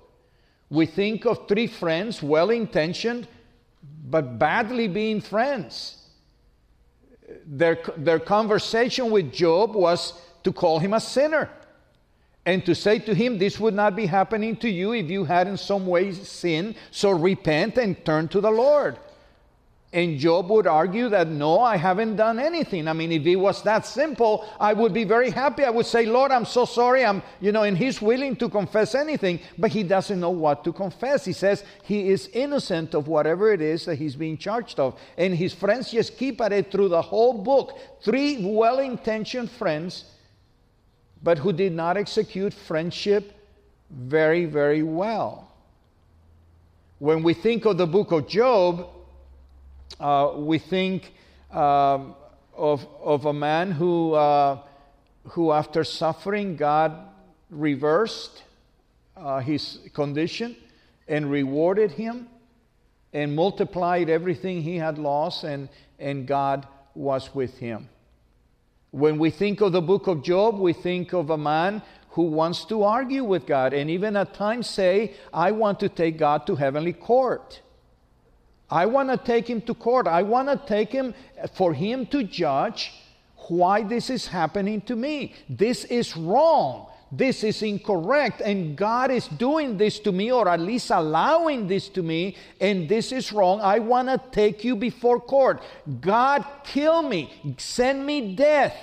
We 0.71 0.87
think 0.87 1.26
of 1.26 1.47
three 1.47 1.66
friends, 1.66 2.23
well 2.23 2.49
intentioned, 2.49 3.28
but 4.09 4.38
badly 4.38 4.88
being 4.88 5.21
friends. 5.21 5.99
Their, 7.47 7.78
their 7.99 8.19
conversation 8.19 9.11
with 9.11 9.31
Job 9.31 9.75
was 9.75 10.14
to 10.42 10.52
call 10.52 10.78
him 10.78 10.95
a 10.95 11.00
sinner 11.00 11.50
and 12.47 12.64
to 12.64 12.75
say 12.75 12.99
to 13.00 13.14
him, 13.14 13.37
This 13.37 13.61
would 13.61 13.75
not 13.75 13.95
be 13.95 14.07
happening 14.07 14.57
to 14.57 14.69
you 14.71 14.95
if 14.95 15.11
you 15.11 15.25
had 15.25 15.47
in 15.47 15.59
some 15.59 15.87
way 15.87 16.12
sinned, 16.12 16.76
so 16.90 17.11
repent 17.11 17.76
and 17.76 18.02
turn 18.07 18.28
to 18.28 18.40
the 18.40 18.50
Lord. 18.50 18.99
And 19.94 20.18
Job 20.18 20.49
would 20.49 20.66
argue 20.66 21.11
that 21.11 21.28
no, 21.28 21.61
I 21.61 21.76
haven't 21.76 22.16
done 22.16 22.38
anything. 22.38 22.88
I 22.88 22.94
mean, 22.94 23.12
if 23.12 23.26
it 23.26 23.37
was 23.37 23.62
that 23.64 23.84
simple, 23.84 24.49
I 24.58 24.72
would 24.72 24.94
be 24.94 25.04
very 25.04 25.28
happy. 25.28 25.64
I 25.64 25.70
would 25.70 25.84
say, 25.84 26.06
Lord, 26.06 26.32
I'm 26.32 26.46
so 26.46 26.64
sorry. 26.64 27.04
I'm, 27.04 27.22
you 27.40 27.52
know, 27.52 27.64
and 27.64 27.76
he's 27.76 28.00
willing 28.00 28.37
to 28.37 28.49
confess 28.49 28.94
anything, 28.94 29.40
but 29.58 29.70
he 29.70 29.82
doesn't 29.82 30.18
know 30.18 30.30
what 30.30 30.64
to 30.64 30.72
confess. 30.72 31.26
He 31.26 31.34
says 31.34 31.62
he 31.82 32.08
is 32.08 32.30
innocent 32.32 32.94
of 32.94 33.06
whatever 33.06 33.52
it 33.52 33.61
is 33.61 33.84
that 33.84 33.96
he's 33.96 34.16
being 34.16 34.38
charged 34.38 34.80
of. 34.80 34.99
And 35.18 35.34
his 35.34 35.52
friends 35.52 35.90
just 35.90 36.16
keep 36.16 36.40
at 36.40 36.52
it 36.52 36.72
through 36.72 36.88
the 36.88 37.02
whole 37.02 37.34
book. 37.34 37.78
Three 38.02 38.44
well 38.46 38.78
intentioned 38.78 39.50
friends 39.50 40.06
but 41.22 41.38
who 41.38 41.52
did 41.52 41.72
not 41.72 41.96
execute 41.96 42.52
friendship 42.52 43.32
very, 43.90 44.44
very 44.44 44.82
well. 44.82 45.49
When 46.99 47.22
we 47.22 47.34
think 47.34 47.64
of 47.64 47.78
the 47.78 47.87
book 47.87 48.12
of 48.12 48.28
Job, 48.28 48.88
uh, 50.00 50.32
we 50.37 50.58
think 50.58 51.12
um, 51.50 52.14
of, 52.56 52.87
of 53.02 53.26
a 53.26 53.32
man 53.32 53.70
who, 53.70 54.14
uh, 54.14 54.58
who, 55.28 55.52
after 55.52 55.84
suffering, 55.84 56.56
God 56.56 56.96
reversed 57.50 58.42
uh, 59.16 59.40
his 59.40 59.78
condition 59.92 60.56
and 61.08 61.30
rewarded 61.30 61.92
him 61.92 62.28
and 63.12 63.37
multiplied 63.37 64.08
everything 64.08 64.62
he 64.62 64.76
had 64.76 64.99
lost, 64.99 65.44
and, 65.44 65.68
and 65.99 66.26
God 66.26 66.66
was 66.94 67.34
with 67.34 67.58
him. 67.58 67.88
When 68.90 69.18
we 69.18 69.30
think 69.30 69.61
of 69.61 69.72
the 69.72 69.82
book 69.82 70.06
of 70.06 70.22
Job, 70.22 70.58
we 70.58 70.72
think 70.72 71.12
of 71.12 71.30
a 71.30 71.38
man 71.38 71.82
who 72.11 72.25
wants 72.25 72.64
to 72.66 72.82
argue 72.82 73.25
with 73.25 73.46
God 73.46 73.72
and 73.72 73.88
even 73.88 74.16
at 74.16 74.34
times 74.34 74.68
say, 74.68 75.14
I 75.32 75.52
want 75.52 75.80
to 75.80 75.88
take 75.88 76.18
God 76.18 76.46
to 76.46 76.56
heavenly 76.56 76.92
court. 76.92 77.61
I 78.72 78.86
want 78.86 79.10
to 79.10 79.18
take 79.18 79.46
him 79.46 79.60
to 79.62 79.74
court. 79.74 80.06
I 80.06 80.22
want 80.22 80.48
to 80.48 80.56
take 80.66 80.90
him 80.90 81.14
eh, 81.36 81.46
for 81.52 81.74
him 81.74 82.06
to 82.06 82.24
judge 82.24 82.94
why 83.48 83.82
this 83.82 84.08
is 84.08 84.26
happening 84.26 84.80
to 84.82 84.96
me. 84.96 85.34
This 85.46 85.84
is 85.84 86.16
wrong. 86.16 86.86
This 87.10 87.44
is 87.44 87.60
incorrect. 87.62 88.40
And 88.40 88.74
God 88.74 89.10
is 89.10 89.28
doing 89.28 89.76
this 89.76 89.98
to 90.00 90.12
me, 90.12 90.32
or 90.32 90.48
at 90.48 90.60
least 90.60 90.90
allowing 90.90 91.68
this 91.68 91.90
to 91.90 92.02
me, 92.02 92.34
and 92.62 92.88
this 92.88 93.12
is 93.12 93.30
wrong. 93.30 93.60
I 93.60 93.78
want 93.78 94.08
to 94.08 94.18
take 94.30 94.64
you 94.64 94.74
before 94.74 95.20
court. 95.20 95.62
God, 96.00 96.42
kill 96.64 97.02
me. 97.02 97.30
Send 97.58 98.06
me 98.06 98.34
death. 98.34 98.74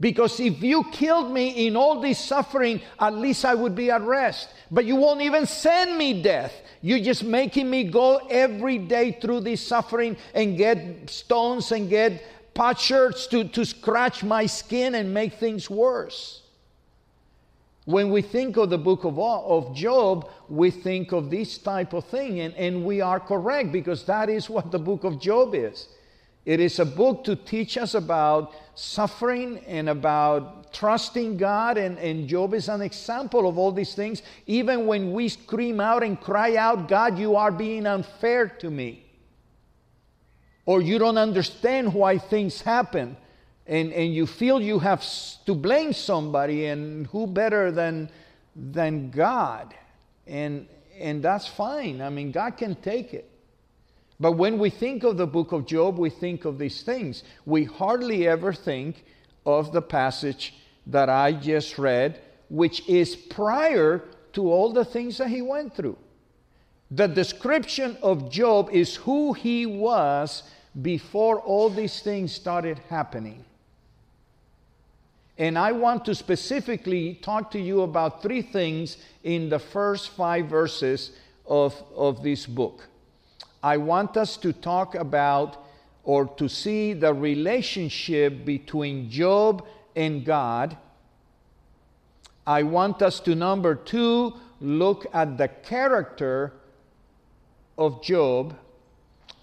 Because 0.00 0.40
if 0.40 0.62
you 0.62 0.84
killed 0.84 1.30
me 1.30 1.66
in 1.66 1.76
all 1.76 2.00
this 2.00 2.18
suffering, 2.18 2.80
at 2.98 3.14
least 3.14 3.44
I 3.44 3.54
would 3.54 3.74
be 3.74 3.90
at 3.90 4.00
rest. 4.00 4.48
But 4.70 4.86
you 4.86 4.96
won't 4.96 5.20
even 5.20 5.44
send 5.44 5.98
me 5.98 6.22
death. 6.22 6.54
You're 6.80 7.00
just 7.00 7.22
making 7.22 7.68
me 7.68 7.84
go 7.84 8.16
every 8.30 8.78
day 8.78 9.12
through 9.20 9.40
this 9.40 9.60
suffering 9.60 10.16
and 10.32 10.56
get 10.56 11.10
stones 11.10 11.70
and 11.72 11.90
get 11.90 12.24
potsherds 12.54 13.26
to, 13.28 13.44
to 13.44 13.64
scratch 13.66 14.24
my 14.24 14.46
skin 14.46 14.94
and 14.94 15.12
make 15.12 15.34
things 15.34 15.68
worse. 15.68 16.42
When 17.84 18.10
we 18.10 18.22
think 18.22 18.56
of 18.56 18.70
the 18.70 18.78
book 18.78 19.04
of, 19.04 19.18
of 19.18 19.74
Job, 19.74 20.30
we 20.48 20.70
think 20.70 21.12
of 21.12 21.28
this 21.28 21.58
type 21.58 21.92
of 21.92 22.06
thing, 22.06 22.40
and, 22.40 22.54
and 22.54 22.84
we 22.84 23.00
are 23.00 23.20
correct 23.20 23.72
because 23.72 24.04
that 24.04 24.30
is 24.30 24.48
what 24.48 24.70
the 24.70 24.78
book 24.78 25.04
of 25.04 25.20
Job 25.20 25.54
is. 25.54 25.88
It 26.44 26.58
is 26.58 26.78
a 26.78 26.86
book 26.86 27.24
to 27.24 27.36
teach 27.36 27.76
us 27.76 27.94
about 27.94 28.54
suffering 28.74 29.58
and 29.66 29.88
about 29.88 30.72
trusting 30.72 31.36
God. 31.36 31.76
And, 31.76 31.98
and 31.98 32.28
Job 32.28 32.54
is 32.54 32.68
an 32.68 32.80
example 32.80 33.48
of 33.48 33.58
all 33.58 33.72
these 33.72 33.94
things. 33.94 34.22
Even 34.46 34.86
when 34.86 35.12
we 35.12 35.28
scream 35.28 35.80
out 35.80 36.02
and 36.02 36.18
cry 36.18 36.56
out, 36.56 36.88
God, 36.88 37.18
you 37.18 37.36
are 37.36 37.52
being 37.52 37.86
unfair 37.86 38.48
to 38.48 38.70
me. 38.70 39.04
Or 40.64 40.80
you 40.80 40.98
don't 40.98 41.18
understand 41.18 41.92
why 41.92 42.18
things 42.18 42.62
happen. 42.62 43.16
And, 43.66 43.92
and 43.92 44.14
you 44.14 44.26
feel 44.26 44.60
you 44.60 44.78
have 44.78 45.04
to 45.46 45.54
blame 45.54 45.92
somebody, 45.92 46.66
and 46.66 47.06
who 47.08 47.28
better 47.28 47.70
than, 47.70 48.10
than 48.56 49.10
God? 49.10 49.74
And, 50.26 50.66
and 50.98 51.22
that's 51.22 51.46
fine. 51.46 52.00
I 52.00 52.10
mean, 52.10 52.32
God 52.32 52.56
can 52.56 52.74
take 52.74 53.14
it. 53.14 53.29
But 54.20 54.32
when 54.32 54.58
we 54.58 54.68
think 54.68 55.02
of 55.02 55.16
the 55.16 55.26
book 55.26 55.52
of 55.52 55.66
Job, 55.66 55.98
we 55.98 56.10
think 56.10 56.44
of 56.44 56.58
these 56.58 56.82
things. 56.82 57.24
We 57.46 57.64
hardly 57.64 58.28
ever 58.28 58.52
think 58.52 59.04
of 59.46 59.72
the 59.72 59.80
passage 59.80 60.54
that 60.86 61.08
I 61.08 61.32
just 61.32 61.78
read, 61.78 62.20
which 62.50 62.86
is 62.86 63.16
prior 63.16 64.04
to 64.34 64.52
all 64.52 64.72
the 64.74 64.84
things 64.84 65.16
that 65.18 65.28
he 65.28 65.40
went 65.40 65.74
through. 65.74 65.96
The 66.90 67.06
description 67.06 67.96
of 68.02 68.30
Job 68.30 68.68
is 68.70 68.96
who 68.96 69.32
he 69.32 69.64
was 69.64 70.42
before 70.82 71.40
all 71.40 71.70
these 71.70 72.00
things 72.00 72.32
started 72.32 72.78
happening. 72.90 73.44
And 75.38 75.58
I 75.58 75.72
want 75.72 76.04
to 76.04 76.14
specifically 76.14 77.14
talk 77.14 77.50
to 77.52 77.58
you 77.58 77.80
about 77.80 78.20
three 78.20 78.42
things 78.42 78.98
in 79.24 79.48
the 79.48 79.58
first 79.58 80.10
five 80.10 80.46
verses 80.46 81.12
of, 81.46 81.74
of 81.96 82.22
this 82.22 82.44
book. 82.44 82.89
I 83.62 83.76
want 83.76 84.16
us 84.16 84.36
to 84.38 84.52
talk 84.52 84.94
about 84.94 85.64
or 86.04 86.26
to 86.36 86.48
see 86.48 86.92
the 86.92 87.12
relationship 87.12 88.44
between 88.44 89.10
Job 89.10 89.66
and 89.94 90.24
God. 90.24 90.76
I 92.46 92.62
want 92.62 93.02
us 93.02 93.20
to, 93.20 93.34
number 93.34 93.74
two, 93.74 94.34
look 94.60 95.06
at 95.12 95.36
the 95.36 95.48
character 95.48 96.52
of 97.76 98.02
Job. 98.02 98.56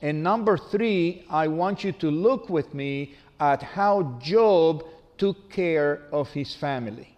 And 0.01 0.23
number 0.23 0.57
three, 0.57 1.25
I 1.29 1.47
want 1.47 1.83
you 1.83 1.91
to 1.93 2.09
look 2.11 2.49
with 2.49 2.73
me 2.73 3.15
at 3.39 3.61
how 3.61 4.19
Job 4.21 4.83
took 5.17 5.49
care 5.49 6.01
of 6.11 6.31
his 6.31 6.55
family. 6.55 7.17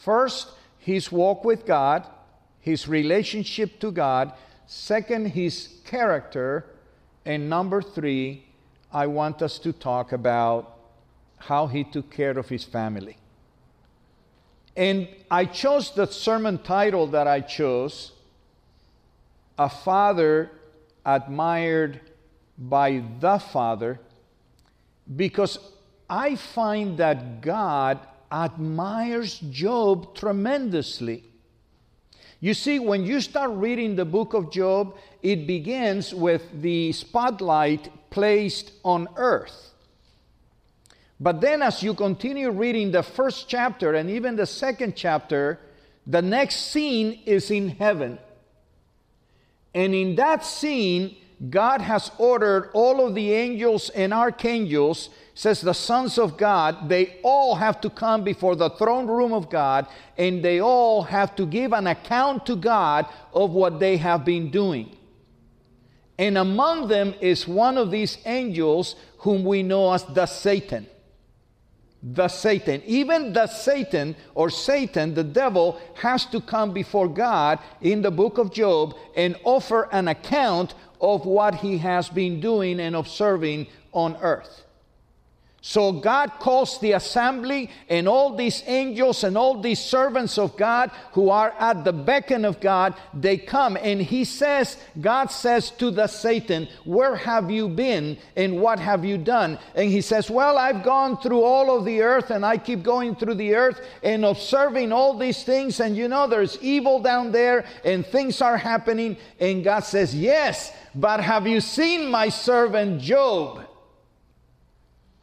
First, 0.00 0.48
his 0.78 1.12
walk 1.12 1.44
with 1.44 1.66
God, 1.66 2.06
his 2.60 2.88
relationship 2.88 3.78
to 3.80 3.90
God. 3.90 4.32
Second, 4.68 5.28
his 5.28 5.80
character. 5.84 6.66
And 7.24 7.50
number 7.50 7.82
three, 7.82 8.44
I 8.92 9.06
want 9.06 9.42
us 9.42 9.58
to 9.60 9.72
talk 9.72 10.12
about 10.12 10.78
how 11.38 11.66
he 11.66 11.84
took 11.84 12.10
care 12.10 12.38
of 12.38 12.48
his 12.48 12.64
family. 12.64 13.16
And 14.76 15.08
I 15.30 15.46
chose 15.46 15.90
the 15.90 16.06
sermon 16.06 16.58
title 16.58 17.06
that 17.08 17.26
I 17.26 17.40
chose 17.40 18.12
A 19.58 19.68
Father 19.68 20.50
Admired 21.04 22.00
by 22.58 23.02
the 23.20 23.38
Father, 23.38 23.98
because 25.16 25.58
I 26.10 26.36
find 26.36 26.98
that 26.98 27.40
God 27.40 27.98
admires 28.30 29.38
Job 29.38 30.14
tremendously. 30.14 31.24
You 32.40 32.54
see, 32.54 32.78
when 32.78 33.04
you 33.04 33.20
start 33.20 33.50
reading 33.52 33.96
the 33.96 34.04
book 34.04 34.32
of 34.32 34.52
Job, 34.52 34.96
it 35.22 35.46
begins 35.46 36.14
with 36.14 36.62
the 36.62 36.92
spotlight 36.92 37.90
placed 38.10 38.72
on 38.84 39.08
earth. 39.16 39.74
But 41.18 41.40
then, 41.40 41.62
as 41.62 41.82
you 41.82 41.94
continue 41.94 42.50
reading 42.50 42.92
the 42.92 43.02
first 43.02 43.48
chapter 43.48 43.94
and 43.94 44.08
even 44.08 44.36
the 44.36 44.46
second 44.46 44.94
chapter, 44.94 45.58
the 46.06 46.22
next 46.22 46.70
scene 46.70 47.20
is 47.26 47.50
in 47.50 47.70
heaven. 47.70 48.20
And 49.74 49.92
in 49.92 50.14
that 50.14 50.44
scene, 50.44 51.16
God 51.50 51.80
has 51.80 52.12
ordered 52.18 52.70
all 52.72 53.04
of 53.04 53.16
the 53.16 53.32
angels 53.32 53.90
and 53.90 54.14
archangels 54.14 55.10
says 55.38 55.60
the 55.60 55.72
sons 55.72 56.18
of 56.18 56.36
God, 56.36 56.88
they 56.88 57.20
all 57.22 57.54
have 57.54 57.80
to 57.82 57.88
come 57.88 58.24
before 58.24 58.56
the 58.56 58.70
throne 58.70 59.06
room 59.06 59.32
of 59.32 59.48
God 59.48 59.86
and 60.16 60.44
they 60.44 60.60
all 60.60 61.04
have 61.04 61.36
to 61.36 61.46
give 61.46 61.72
an 61.72 61.86
account 61.86 62.44
to 62.46 62.56
God 62.56 63.06
of 63.32 63.52
what 63.52 63.78
they 63.78 63.98
have 63.98 64.24
been 64.24 64.50
doing. 64.50 64.96
And 66.18 66.36
among 66.36 66.88
them 66.88 67.14
is 67.20 67.46
one 67.46 67.78
of 67.78 67.92
these 67.92 68.18
angels 68.26 68.96
whom 69.18 69.44
we 69.44 69.62
know 69.62 69.92
as 69.92 70.02
the 70.06 70.26
Satan. 70.26 70.88
The 72.02 72.26
Satan. 72.26 72.82
Even 72.84 73.32
the 73.32 73.46
Satan 73.46 74.16
or 74.34 74.50
Satan, 74.50 75.14
the 75.14 75.22
devil, 75.22 75.80
has 75.94 76.26
to 76.26 76.40
come 76.40 76.72
before 76.72 77.06
God 77.06 77.60
in 77.80 78.02
the 78.02 78.10
book 78.10 78.38
of 78.38 78.52
Job 78.52 78.96
and 79.14 79.36
offer 79.44 79.88
an 79.92 80.08
account 80.08 80.74
of 81.00 81.26
what 81.26 81.54
he 81.54 81.78
has 81.78 82.08
been 82.08 82.40
doing 82.40 82.80
and 82.80 82.96
observing 82.96 83.68
on 83.92 84.16
earth. 84.16 84.64
So 85.68 85.92
God 85.92 86.32
calls 86.38 86.80
the 86.80 86.92
assembly 86.92 87.68
and 87.90 88.08
all 88.08 88.34
these 88.34 88.62
angels 88.66 89.22
and 89.22 89.36
all 89.36 89.60
these 89.60 89.78
servants 89.78 90.38
of 90.38 90.56
God 90.56 90.90
who 91.12 91.28
are 91.28 91.50
at 91.58 91.84
the 91.84 91.92
beckon 91.92 92.46
of 92.46 92.58
God, 92.58 92.94
they 93.12 93.36
come 93.36 93.76
and 93.76 94.00
he 94.00 94.24
says, 94.24 94.78
God 94.98 95.26
says 95.26 95.68
to 95.72 95.90
the 95.90 96.06
Satan, 96.06 96.68
Where 96.86 97.16
have 97.16 97.50
you 97.50 97.68
been 97.68 98.16
and 98.34 98.62
what 98.62 98.78
have 98.78 99.04
you 99.04 99.18
done? 99.18 99.58
And 99.74 99.90
he 99.90 100.00
says, 100.00 100.30
Well, 100.30 100.56
I've 100.56 100.82
gone 100.82 101.18
through 101.18 101.42
all 101.42 101.76
of 101.76 101.84
the 101.84 102.00
earth 102.00 102.30
and 102.30 102.46
I 102.46 102.56
keep 102.56 102.82
going 102.82 103.14
through 103.14 103.34
the 103.34 103.54
earth 103.54 103.78
and 104.02 104.24
observing 104.24 104.90
all 104.90 105.18
these 105.18 105.44
things. 105.44 105.80
And 105.80 105.94
you 105.94 106.08
know, 106.08 106.26
there's 106.26 106.56
evil 106.62 106.98
down 106.98 107.30
there 107.30 107.66
and 107.84 108.06
things 108.06 108.40
are 108.40 108.56
happening. 108.56 109.18
And 109.38 109.62
God 109.62 109.80
says, 109.80 110.14
Yes, 110.14 110.72
but 110.94 111.20
have 111.20 111.46
you 111.46 111.60
seen 111.60 112.10
my 112.10 112.30
servant 112.30 113.02
Job? 113.02 113.67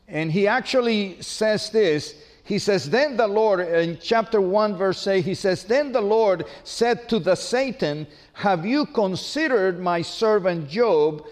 And 0.07 0.31
he 0.31 0.47
actually 0.47 1.21
says 1.21 1.69
this. 1.69 2.15
He 2.43 2.59
says, 2.59 2.89
Then 2.89 3.17
the 3.17 3.27
Lord, 3.27 3.59
in 3.59 3.97
chapter 3.99 4.39
1, 4.39 4.77
verse 4.77 5.07
8, 5.07 5.25
he 5.25 5.33
says, 5.33 5.63
Then 5.63 5.91
the 5.91 6.01
Lord 6.01 6.45
said 6.63 7.09
to 7.09 7.19
the 7.19 7.35
Satan, 7.35 8.05
Have 8.33 8.65
you 8.65 8.85
considered 8.85 9.79
my 9.79 10.01
servant 10.03 10.69
Job, 10.69 11.25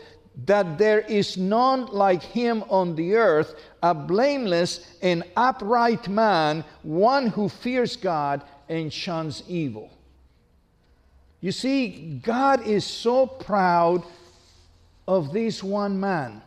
that 0.45 0.79
there 0.79 1.01
is 1.01 1.37
none 1.37 1.85
like 1.87 2.23
him 2.23 2.63
on 2.67 2.95
the 2.95 3.13
earth, 3.13 3.53
a 3.83 3.93
blameless 3.93 4.97
and 5.03 5.23
upright 5.37 6.07
man, 6.07 6.65
one 6.81 7.27
who 7.27 7.47
fears 7.47 7.95
God 7.95 8.41
and 8.67 8.91
shuns 8.91 9.43
evil? 9.47 9.91
You 11.41 11.51
see, 11.51 12.19
God 12.23 12.65
is 12.65 12.85
so 12.85 13.27
proud 13.27 14.03
of 15.07 15.31
this 15.31 15.61
one 15.61 15.99
man 15.99 16.41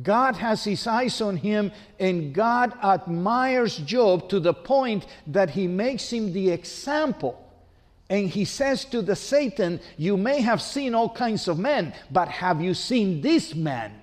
God 0.00 0.36
has 0.36 0.64
his 0.64 0.86
eyes 0.86 1.20
on 1.20 1.36
him, 1.36 1.70
and 1.98 2.32
God 2.32 2.72
admires 2.82 3.76
Job 3.78 4.28
to 4.30 4.40
the 4.40 4.54
point 4.54 5.06
that 5.26 5.50
he 5.50 5.66
makes 5.66 6.10
him 6.10 6.32
the 6.32 6.50
example. 6.50 7.38
And 8.08 8.28
he 8.28 8.44
says 8.44 8.84
to 8.86 9.02
the 9.02 9.16
Satan, 9.16 9.80
You 9.96 10.16
may 10.16 10.40
have 10.40 10.62
seen 10.62 10.94
all 10.94 11.10
kinds 11.10 11.48
of 11.48 11.58
men, 11.58 11.94
but 12.10 12.28
have 12.28 12.60
you 12.60 12.74
seen 12.74 13.20
this 13.20 13.54
man? 13.54 14.02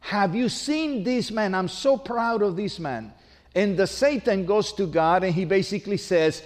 Have 0.00 0.34
you 0.34 0.48
seen 0.48 1.04
this 1.04 1.30
man? 1.30 1.54
I'm 1.54 1.68
so 1.68 1.96
proud 1.96 2.42
of 2.42 2.56
this 2.56 2.78
man. 2.78 3.12
And 3.54 3.76
the 3.76 3.86
Satan 3.86 4.46
goes 4.46 4.72
to 4.74 4.86
God 4.86 5.24
and 5.24 5.34
he 5.34 5.44
basically 5.44 5.96
says, 5.96 6.42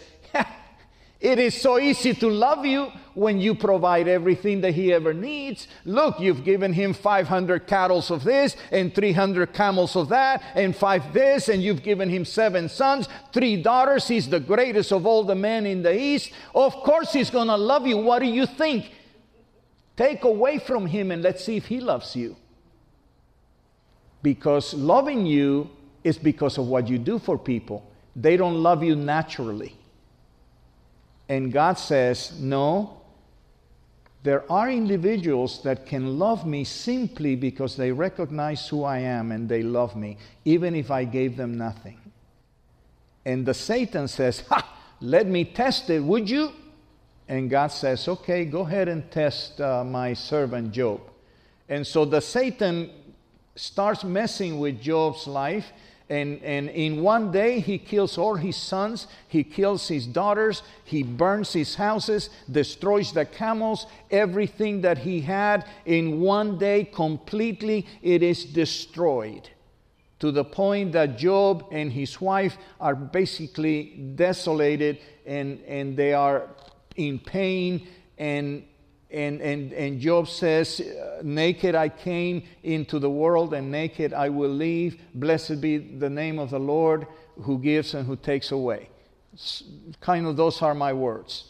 It 1.25 1.39
is 1.39 1.59
so 1.59 1.79
easy 1.79 2.13
to 2.17 2.29
love 2.29 2.67
you 2.67 2.93
when 3.15 3.41
you 3.41 3.55
provide 3.55 4.09
everything 4.09 4.61
that 4.61 4.75
he 4.75 4.93
ever 4.93 5.15
needs. 5.15 5.67
Look, 5.87 6.21
you've 6.21 6.45
given 6.45 6.75
him 6.75 6.93
500 6.93 7.67
cattle 7.67 8.05
of 8.11 8.25
this 8.25 8.55
and 8.71 8.95
300 8.95 9.55
camels 9.55 9.97
of 9.97 10.11
that 10.11 10.43
and 10.55 10.77
five 10.77 11.15
this, 11.15 11.49
and 11.49 11.63
you've 11.63 11.83
given 11.83 12.11
him 12.11 12.27
seven 12.27 12.69
sons, 12.69 13.09
three 13.33 13.63
daughters. 13.63 14.07
He's 14.07 14.29
the 14.29 14.39
greatest 14.39 14.93
of 14.93 15.07
all 15.07 15.25
the 15.25 15.35
men 15.35 15.65
in 15.65 15.83
the 15.83 15.99
East. 15.99 16.31
Of 16.55 16.75
course, 16.75 17.15
he's 17.15 17.31
going 17.31 17.49
to 17.49 17.57
love 17.57 17.87
you. 17.87 17.97
What 17.97 18.19
do 18.19 18.27
you 18.27 18.45
think? 18.45 18.93
Take 19.97 20.25
away 20.25 20.59
from 20.59 20.85
him 20.85 21.11
and 21.11 21.23
let's 21.23 21.43
see 21.43 21.57
if 21.57 21.65
he 21.65 21.81
loves 21.81 22.15
you. 22.15 22.37
Because 24.23 24.75
loving 24.75 25.25
you 25.25 25.71
is 26.03 26.19
because 26.19 26.59
of 26.59 26.67
what 26.67 26.87
you 26.87 26.99
do 26.99 27.19
for 27.19 27.39
people, 27.39 27.91
they 28.15 28.37
don't 28.37 28.63
love 28.63 28.85
you 28.85 28.95
naturally. 28.95 29.79
And 31.29 31.53
God 31.53 31.79
says, 31.79 32.39
No, 32.41 33.01
there 34.23 34.51
are 34.51 34.71
individuals 34.71 35.63
that 35.63 35.87
can 35.87 36.19
love 36.19 36.47
me 36.47 36.65
simply 36.65 37.37
because 37.37 37.77
they 37.77 37.93
recognize 37.93 38.69
who 38.69 38.85
I 38.85 38.99
am 38.99 39.33
and 39.33 39.49
they 39.49 39.63
love 39.63 39.97
me, 39.97 40.19
even 40.45 40.75
if 40.75 40.91
I 40.91 41.05
gave 41.05 41.37
them 41.37 41.57
nothing. 41.57 41.99
And 43.25 43.45
the 43.47 43.55
Satan 43.55 44.09
says, 44.09 44.41
Ha, 44.49 44.77
let 45.01 45.27
me 45.27 45.45
test 45.45 45.91
it, 45.91 46.01
would 46.01 46.29
you? 46.29 46.53
And 47.29 47.49
God 47.49 47.69
says, 47.69 48.07
Okay, 48.09 48.45
go 48.45 48.61
ahead 48.61 48.89
and 48.89 49.11
test 49.11 49.61
uh, 49.61 49.85
my 49.85 50.13
servant 50.13 50.73
Job. 50.73 51.01
And 51.69 51.87
so 51.87 52.05
the 52.05 52.21
Satan 52.21 52.91
starts 53.57 54.05
messing 54.05 54.59
with 54.59 54.81
Job's 54.81 55.27
life 55.27 55.67
and, 56.11 56.43
and 56.43 56.69
in 56.69 57.03
one 57.03 57.33
day, 57.33 57.61
he 57.61 57.79
kills 57.79 58.19
all 58.19 58.35
his 58.35 58.57
sons, 58.57 59.07
he 59.27 59.43
kills 59.43 59.89
his 59.89 60.07
daughters, 60.07 60.63
he 60.85 61.03
burns 61.03 61.53
his 61.55 61.77
houses, 61.77 62.29
destroys 62.51 63.13
the 63.13 63.25
camels, 63.25 63.87
everything 64.11 64.83
that 64.83 64.99
he 64.99 65.23
had. 65.23 65.67
In 65.87 66.21
one 66.21 66.59
day, 66.59 66.85
completely, 66.85 67.87
it 68.03 68.23
is 68.23 68.45
destroyed. 68.45 69.49
To 70.21 70.31
the 70.31 70.45
point 70.45 70.93
that 70.93 71.17
Job 71.17 71.67
and 71.73 71.91
his 71.91 72.21
wife 72.21 72.59
are 72.81 72.95
basically 72.95 74.13
desolated 74.15 74.99
and, 75.27 75.61
and 75.67 75.97
they 75.97 76.13
are 76.13 76.49
in 76.97 77.19
pain 77.19 77.89
and 78.19 78.63
and, 79.15 79.41
and, 79.41 79.73
and 79.73 80.01
Job 80.01 80.29
says, 80.29 80.83
Naked 81.23 81.77
I 81.77 81.89
came 81.89 82.43
into 82.65 82.99
the 82.99 83.09
world, 83.09 83.55
and 83.55 83.71
naked 83.71 84.13
I 84.13 84.29
will 84.29 84.51
leave. 84.51 85.01
Blessed 85.15 85.61
be 85.61 85.79
the 85.79 86.11
name 86.11 86.41
of 86.41 86.51
the 86.51 86.59
Lord 86.59 87.07
who 87.43 87.59
gives 87.59 87.95
and 87.95 88.07
who 88.07 88.17
takes 88.17 88.51
away. 88.51 88.89
Kind 90.01 90.27
of 90.27 90.37
those 90.37 90.61
are 90.63 90.75
my 90.75 90.93
words. 90.93 91.45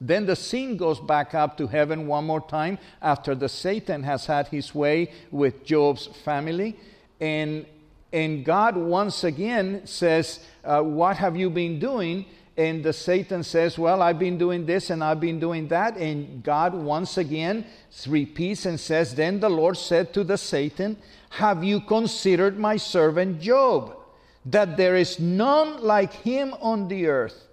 Then 0.00 0.24
the 0.24 0.36
scene 0.36 0.78
goes 0.78 1.00
back 1.00 1.34
up 1.34 1.58
to 1.58 1.66
heaven 1.66 2.06
one 2.06 2.24
more 2.24 2.40
time 2.40 2.78
after 3.02 3.34
the 3.34 3.48
Satan 3.48 4.02
has 4.04 4.24
had 4.24 4.48
his 4.48 4.74
way 4.74 5.12
with 5.30 5.64
Job's 5.64 6.06
family. 6.06 6.78
And, 7.20 7.66
and 8.10 8.42
God 8.42 8.76
once 8.76 9.22
again 9.22 9.86
says, 9.86 10.40
uh, 10.64 10.80
What 10.80 11.18
have 11.18 11.36
you 11.36 11.50
been 11.50 11.78
doing? 11.78 12.24
And 12.58 12.82
the 12.82 12.92
Satan 12.92 13.44
says, 13.44 13.78
Well, 13.78 14.02
I've 14.02 14.18
been 14.18 14.36
doing 14.36 14.66
this 14.66 14.90
and 14.90 15.02
I've 15.02 15.20
been 15.20 15.38
doing 15.38 15.68
that. 15.68 15.96
And 15.96 16.42
God 16.42 16.74
once 16.74 17.16
again 17.16 17.64
repeats 18.08 18.66
and 18.66 18.80
says, 18.80 19.14
Then 19.14 19.38
the 19.38 19.48
Lord 19.48 19.76
said 19.76 20.12
to 20.14 20.24
the 20.24 20.36
Satan, 20.36 20.96
Have 21.30 21.62
you 21.62 21.80
considered 21.80 22.58
my 22.58 22.76
servant 22.76 23.40
Job, 23.40 23.96
that 24.44 24.76
there 24.76 24.96
is 24.96 25.20
none 25.20 25.84
like 25.84 26.12
him 26.12 26.52
on 26.60 26.88
the 26.88 27.06
earth, 27.06 27.46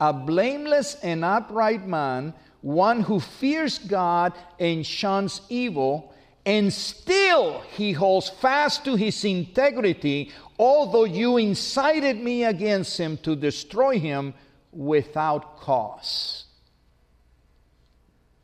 a 0.00 0.14
blameless 0.14 0.96
and 1.02 1.22
upright 1.22 1.86
man, 1.86 2.32
one 2.62 3.02
who 3.02 3.20
fears 3.20 3.76
God 3.76 4.32
and 4.58 4.86
shuns 4.86 5.42
evil? 5.50 6.14
And 6.46 6.72
still 6.72 7.60
he 7.72 7.92
holds 7.92 8.30
fast 8.30 8.86
to 8.86 8.94
his 8.94 9.22
integrity, 9.22 10.32
although 10.58 11.04
you 11.04 11.36
incited 11.36 12.18
me 12.18 12.44
against 12.44 12.96
him 12.98 13.18
to 13.18 13.36
destroy 13.36 13.98
him 13.98 14.32
without 14.76 15.58
cause. 15.58 16.44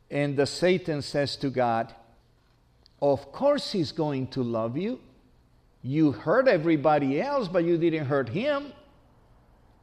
And 0.09 0.35
the 0.35 0.45
Satan 0.45 1.01
says 1.01 1.35
to 1.37 1.49
God, 1.49 1.93
Of 3.01 3.31
course 3.31 3.71
he's 3.71 3.91
going 3.91 4.27
to 4.27 4.43
love 4.43 4.77
you. 4.77 4.99
You 5.81 6.11
hurt 6.11 6.47
everybody 6.47 7.21
else, 7.21 7.47
but 7.47 7.65
you 7.65 7.77
didn't 7.77 8.05
hurt 8.05 8.29
him. 8.29 8.71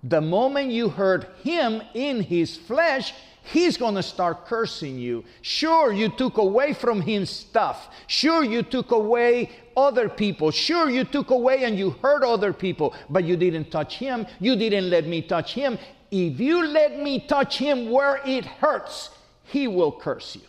The 0.02 0.20
moment 0.20 0.70
you 0.70 0.88
hurt 0.88 1.28
him 1.42 1.82
in 1.92 2.22
his 2.22 2.56
flesh, 2.56 3.12
he's 3.42 3.76
going 3.76 3.96
to 3.96 4.02
start 4.02 4.46
cursing 4.46 4.98
you. 4.98 5.24
Sure, 5.42 5.92
you 5.92 6.08
took 6.08 6.38
away 6.38 6.72
from 6.72 7.02
him 7.02 7.26
stuff. 7.26 7.94
Sure, 8.06 8.42
you 8.42 8.62
took 8.62 8.92
away 8.92 9.50
other 9.76 10.08
people. 10.08 10.50
Sure, 10.50 10.88
you 10.88 11.04
took 11.04 11.30
away 11.30 11.64
and 11.64 11.78
you 11.78 11.90
hurt 11.90 12.22
other 12.22 12.54
people, 12.54 12.94
but 13.10 13.24
you 13.24 13.36
didn't 13.36 13.70
touch 13.70 13.98
him. 13.98 14.26
You 14.38 14.56
didn't 14.56 14.88
let 14.88 15.06
me 15.06 15.20
touch 15.20 15.52
him 15.52 15.78
if 16.10 16.40
you 16.40 16.66
let 16.66 16.98
me 16.98 17.20
touch 17.20 17.58
him 17.58 17.90
where 17.90 18.20
it 18.24 18.44
hurts, 18.44 19.10
he 19.44 19.68
will 19.68 19.92
curse 19.92 20.36
you. 20.36 20.42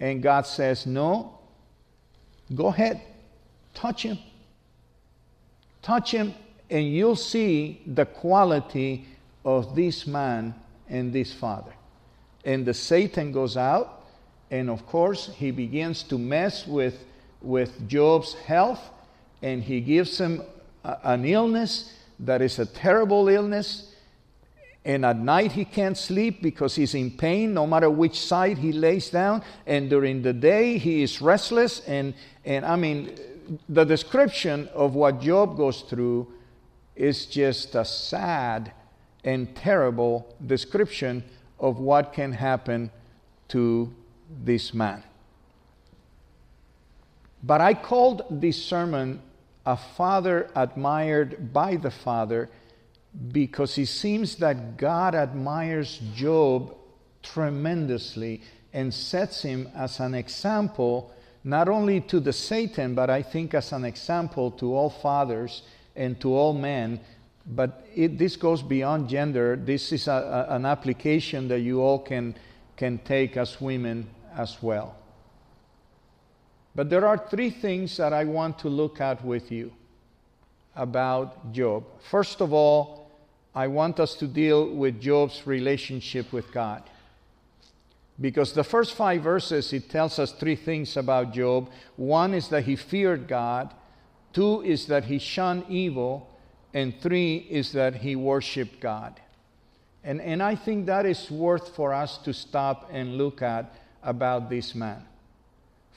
And 0.00 0.22
God 0.22 0.46
says, 0.46 0.86
No, 0.86 1.38
go 2.54 2.66
ahead, 2.66 3.02
touch 3.74 4.02
him. 4.02 4.18
Touch 5.82 6.10
him, 6.10 6.34
and 6.68 6.86
you'll 6.86 7.16
see 7.16 7.80
the 7.86 8.04
quality 8.04 9.06
of 9.44 9.74
this 9.74 10.06
man 10.06 10.54
and 10.88 11.12
this 11.12 11.32
father. 11.32 11.72
And 12.44 12.66
the 12.66 12.74
Satan 12.74 13.32
goes 13.32 13.56
out, 13.56 14.04
and 14.50 14.70
of 14.70 14.86
course, 14.86 15.30
he 15.34 15.50
begins 15.50 16.02
to 16.04 16.18
mess 16.18 16.66
with, 16.66 17.04
with 17.40 17.88
Job's 17.88 18.34
health, 18.34 18.80
and 19.42 19.62
he 19.62 19.80
gives 19.80 20.18
him 20.18 20.42
a, 20.84 20.98
an 21.04 21.24
illness 21.24 21.92
that 22.20 22.42
is 22.42 22.58
a 22.58 22.66
terrible 22.66 23.28
illness. 23.28 23.94
And 24.84 25.04
at 25.04 25.18
night 25.18 25.52
he 25.52 25.64
can't 25.64 25.96
sleep 25.96 26.42
because 26.42 26.74
he's 26.74 26.94
in 26.94 27.10
pain 27.10 27.52
no 27.52 27.66
matter 27.66 27.90
which 27.90 28.18
side 28.18 28.58
he 28.58 28.72
lays 28.72 29.10
down. 29.10 29.42
And 29.66 29.90
during 29.90 30.22
the 30.22 30.32
day 30.32 30.78
he 30.78 31.02
is 31.02 31.20
restless. 31.20 31.80
And, 31.80 32.14
and 32.44 32.64
I 32.64 32.76
mean, 32.76 33.14
the 33.68 33.84
description 33.84 34.68
of 34.74 34.94
what 34.94 35.20
Job 35.20 35.56
goes 35.56 35.82
through 35.82 36.32
is 36.96 37.26
just 37.26 37.74
a 37.74 37.84
sad 37.84 38.72
and 39.24 39.54
terrible 39.54 40.34
description 40.44 41.24
of 41.58 41.78
what 41.78 42.12
can 42.12 42.32
happen 42.32 42.90
to 43.48 43.92
this 44.44 44.72
man. 44.74 45.02
But 47.42 47.60
I 47.60 47.74
called 47.74 48.22
this 48.30 48.62
sermon 48.62 49.22
a 49.68 49.76
father 49.76 50.50
admired 50.56 51.52
by 51.52 51.76
the 51.76 51.90
father 51.90 52.48
because 53.32 53.76
it 53.76 53.88
seems 53.88 54.36
that 54.36 54.78
God 54.78 55.14
admires 55.14 56.00
Job 56.14 56.74
tremendously 57.22 58.40
and 58.72 58.94
sets 58.94 59.42
him 59.42 59.68
as 59.76 60.00
an 60.00 60.14
example 60.14 61.12
not 61.44 61.68
only 61.68 62.00
to 62.00 62.18
the 62.18 62.32
Satan, 62.32 62.94
but 62.94 63.10
I 63.10 63.20
think 63.20 63.52
as 63.52 63.72
an 63.72 63.84
example 63.84 64.50
to 64.52 64.74
all 64.74 64.88
fathers 64.88 65.62
and 65.94 66.18
to 66.22 66.34
all 66.34 66.54
men. 66.54 67.00
But 67.46 67.86
it, 67.94 68.16
this 68.16 68.36
goes 68.36 68.62
beyond 68.62 69.10
gender. 69.10 69.54
This 69.56 69.92
is 69.92 70.08
a, 70.08 70.46
a, 70.48 70.54
an 70.54 70.64
application 70.64 71.46
that 71.48 71.60
you 71.60 71.82
all 71.82 71.98
can, 71.98 72.34
can 72.74 72.98
take 72.98 73.36
as 73.36 73.60
women 73.60 74.08
as 74.34 74.62
well. 74.62 74.97
But 76.78 76.90
there 76.90 77.08
are 77.08 77.18
three 77.18 77.50
things 77.50 77.96
that 77.96 78.12
I 78.12 78.22
want 78.22 78.60
to 78.60 78.68
look 78.68 79.00
at 79.00 79.24
with 79.24 79.50
you 79.50 79.72
about 80.76 81.52
Job. 81.52 81.82
First 82.08 82.40
of 82.40 82.52
all, 82.52 83.10
I 83.52 83.66
want 83.66 83.98
us 83.98 84.14
to 84.14 84.28
deal 84.28 84.72
with 84.72 85.00
Job's 85.00 85.44
relationship 85.44 86.32
with 86.32 86.52
God. 86.52 86.84
Because 88.20 88.52
the 88.52 88.62
first 88.62 88.94
five 88.94 89.24
verses, 89.24 89.72
it 89.72 89.90
tells 89.90 90.20
us 90.20 90.30
three 90.30 90.54
things 90.54 90.96
about 90.96 91.32
Job. 91.32 91.68
One 91.96 92.32
is 92.32 92.46
that 92.50 92.62
he 92.62 92.76
feared 92.76 93.26
God, 93.26 93.74
two 94.32 94.62
is 94.62 94.86
that 94.86 95.06
he 95.06 95.18
shunned 95.18 95.64
evil, 95.68 96.30
and 96.72 96.94
three 97.00 97.38
is 97.50 97.72
that 97.72 97.96
he 97.96 98.14
worshiped 98.14 98.78
God. 98.78 99.18
And, 100.04 100.20
and 100.20 100.40
I 100.40 100.54
think 100.54 100.86
that 100.86 101.06
is 101.06 101.28
worth 101.28 101.74
for 101.74 101.92
us 101.92 102.18
to 102.18 102.32
stop 102.32 102.88
and 102.92 103.18
look 103.18 103.42
at 103.42 103.74
about 104.00 104.48
this 104.48 104.76
man. 104.76 105.02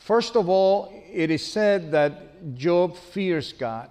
First 0.02 0.36
of 0.36 0.50
all, 0.50 0.92
it 1.14 1.30
is 1.30 1.46
said 1.46 1.92
that 1.92 2.56
Job 2.56 2.98
fears 2.98 3.54
God. 3.54 3.88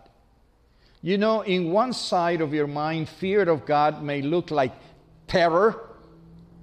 You 1.03 1.19
know, 1.19 1.43
in 1.43 1.71
one 1.71 1.93
side 1.93 2.41
of 2.41 2.53
your 2.53 2.67
mind, 2.67 3.09
fear 3.09 3.49
of 3.49 3.65
God 3.65 4.03
may 4.03 4.21
look 4.21 4.51
like 4.51 4.73
terror, 5.29 5.81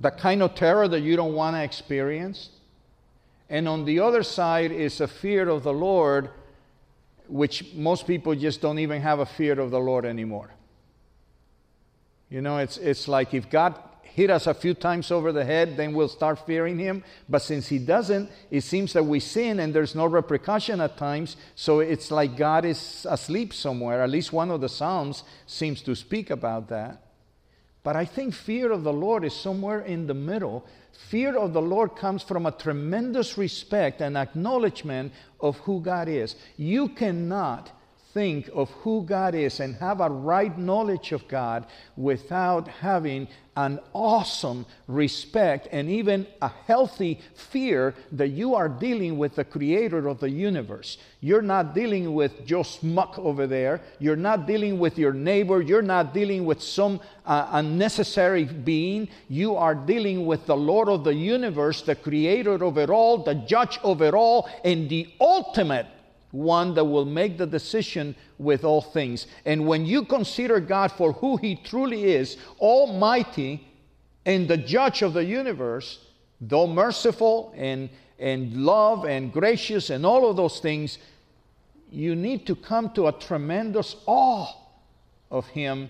the 0.01 0.11
kind 0.11 0.43
of 0.43 0.53
terror 0.53 0.89
that 0.89 0.99
you 0.99 1.15
don't 1.15 1.33
want 1.33 1.55
to 1.55 1.63
experience. 1.63 2.49
And 3.49 3.69
on 3.69 3.85
the 3.85 4.01
other 4.01 4.21
side 4.21 4.73
is 4.73 4.99
a 4.99 5.07
fear 5.07 5.47
of 5.47 5.63
the 5.63 5.73
Lord, 5.73 6.29
which 7.29 7.73
most 7.73 8.05
people 8.05 8.35
just 8.35 8.61
don't 8.61 8.79
even 8.79 9.01
have 9.01 9.19
a 9.19 9.25
fear 9.25 9.57
of 9.61 9.71
the 9.71 9.79
Lord 9.79 10.03
anymore. 10.03 10.51
You 12.29 12.41
know, 12.41 12.57
it's, 12.57 12.77
it's 12.77 13.07
like 13.07 13.33
if 13.33 13.49
God 13.49 13.75
hit 14.17 14.31
us 14.31 14.47
a 14.47 14.53
few 14.55 14.73
times 14.73 15.11
over 15.11 15.31
the 15.31 15.45
head, 15.45 15.77
then 15.77 15.93
we'll 15.93 16.07
start 16.07 16.43
fearing 16.47 16.79
him. 16.79 17.03
But 17.29 17.43
since 17.43 17.67
he 17.67 17.77
doesn't, 17.77 18.31
it 18.49 18.61
seems 18.61 18.93
that 18.93 19.05
we 19.05 19.19
sin 19.19 19.59
and 19.59 19.71
there's 19.71 19.93
no 19.93 20.07
repercussion 20.07 20.81
at 20.81 20.97
times. 20.97 21.37
So 21.53 21.81
it's 21.81 22.09
like 22.09 22.35
God 22.35 22.65
is 22.65 23.05
asleep 23.07 23.53
somewhere. 23.53 24.01
At 24.01 24.09
least 24.09 24.33
one 24.33 24.49
of 24.49 24.59
the 24.59 24.69
Psalms 24.69 25.23
seems 25.45 25.83
to 25.83 25.95
speak 25.95 26.31
about 26.31 26.67
that. 26.69 27.03
But 27.83 27.95
I 27.95 28.05
think 28.05 28.33
fear 28.33 28.71
of 28.71 28.83
the 28.83 28.91
Lord 28.91 29.23
is 29.23 29.35
somewhere 29.35 29.81
in 29.81 30.07
the 30.07 30.15
middle. 30.15 30.65
Fear 31.09 31.37
of 31.37 31.53
the 31.53 31.61
Lord 31.61 31.95
comes 31.95 32.23
from 32.23 32.47
a 32.47 32.51
tremendous 32.51 33.37
respect 33.37 34.01
and 34.01 34.17
acknowledgement 34.17 35.13
of 35.39 35.59
who 35.59 35.79
God 35.79 36.09
is. 36.09 36.35
You 36.57 36.89
cannot 36.89 37.71
think 38.17 38.49
of 38.51 38.71
who 38.81 39.03
God 39.03 39.35
is 39.35 39.59
and 39.59 39.75
have 39.75 40.01
a 40.01 40.09
right 40.09 40.57
knowledge 40.57 41.11
of 41.11 41.27
God 41.27 41.67
without 41.95 42.67
having 42.67 43.27
an 43.55 43.79
awesome 43.93 44.65
respect 44.87 45.67
and 45.71 45.87
even 45.87 46.25
a 46.41 46.49
healthy 46.65 47.19
fear 47.35 47.93
that 48.11 48.29
you 48.29 48.55
are 48.55 48.69
dealing 48.69 49.19
with 49.19 49.35
the 49.35 49.43
creator 49.43 50.07
of 50.07 50.19
the 50.19 50.31
universe. 50.31 50.97
You're 51.21 51.43
not 51.43 51.75
dealing 51.75 52.15
with 52.15 52.43
Joe 52.43 52.63
Smuck 52.63 53.19
over 53.19 53.45
there. 53.45 53.81
You're 53.99 54.15
not 54.15 54.47
dealing 54.47 54.79
with 54.79 54.97
your 54.97 55.13
neighbor. 55.13 55.61
You're 55.61 55.83
not 55.83 56.11
dealing 56.11 56.43
with 56.43 56.59
some 56.59 56.99
uh, 57.23 57.49
unnecessary 57.51 58.45
being. 58.45 59.09
You 59.29 59.55
are 59.55 59.75
dealing 59.75 60.25
with 60.25 60.47
the 60.47 60.57
Lord 60.57 60.89
of 60.89 61.03
the 61.03 61.13
universe, 61.13 61.83
the 61.83 61.95
creator 61.95 62.63
of 62.63 62.79
it 62.79 62.89
all, 62.89 63.19
the 63.19 63.35
judge 63.35 63.77
of 63.83 64.01
it 64.01 64.15
all, 64.15 64.49
and 64.63 64.89
the 64.89 65.07
ultimate 65.21 65.85
one 66.37 66.73
that 66.75 66.85
will 66.85 67.05
make 67.05 67.37
the 67.37 67.47
decision 67.47 68.15
with 68.37 68.63
all 68.63 68.81
things. 68.81 69.27
And 69.45 69.67
when 69.67 69.85
you 69.85 70.05
consider 70.05 70.59
God 70.59 70.91
for 70.91 71.13
who 71.13 71.37
He 71.37 71.55
truly 71.55 72.05
is, 72.05 72.37
Almighty 72.59 73.67
and 74.25 74.47
the 74.47 74.57
judge 74.57 75.01
of 75.01 75.13
the 75.13 75.25
universe, 75.25 75.99
though 76.39 76.67
merciful 76.67 77.53
and, 77.57 77.89
and 78.19 78.65
love 78.65 79.05
and 79.05 79.33
gracious 79.33 79.89
and 79.89 80.05
all 80.05 80.29
of 80.29 80.35
those 80.35 80.59
things, 80.59 80.99
you 81.91 82.15
need 82.15 82.45
to 82.47 82.55
come 82.55 82.91
to 82.91 83.07
a 83.07 83.11
tremendous 83.11 83.95
awe 84.05 84.47
of 85.31 85.47
Him 85.47 85.89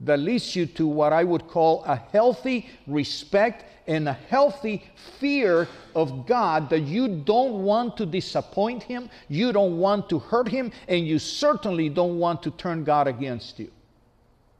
that 0.00 0.18
leads 0.18 0.54
you 0.56 0.66
to 0.66 0.86
what 0.86 1.12
I 1.12 1.24
would 1.24 1.48
call 1.48 1.84
a 1.84 1.96
healthy 1.96 2.68
respect 2.86 3.64
and 3.86 4.08
a 4.08 4.12
healthy 4.12 4.84
fear 5.18 5.68
of 5.94 6.26
God 6.26 6.70
that 6.70 6.80
you 6.80 7.08
don't 7.08 7.62
want 7.62 7.96
to 7.98 8.06
disappoint 8.06 8.82
Him, 8.82 9.10
you 9.28 9.52
don't 9.52 9.78
want 9.78 10.08
to 10.10 10.18
hurt 10.18 10.48
Him, 10.48 10.72
and 10.88 11.06
you 11.06 11.18
certainly 11.18 11.88
don't 11.88 12.18
want 12.18 12.42
to 12.44 12.50
turn 12.50 12.84
God 12.84 13.06
against 13.06 13.58
you. 13.58 13.70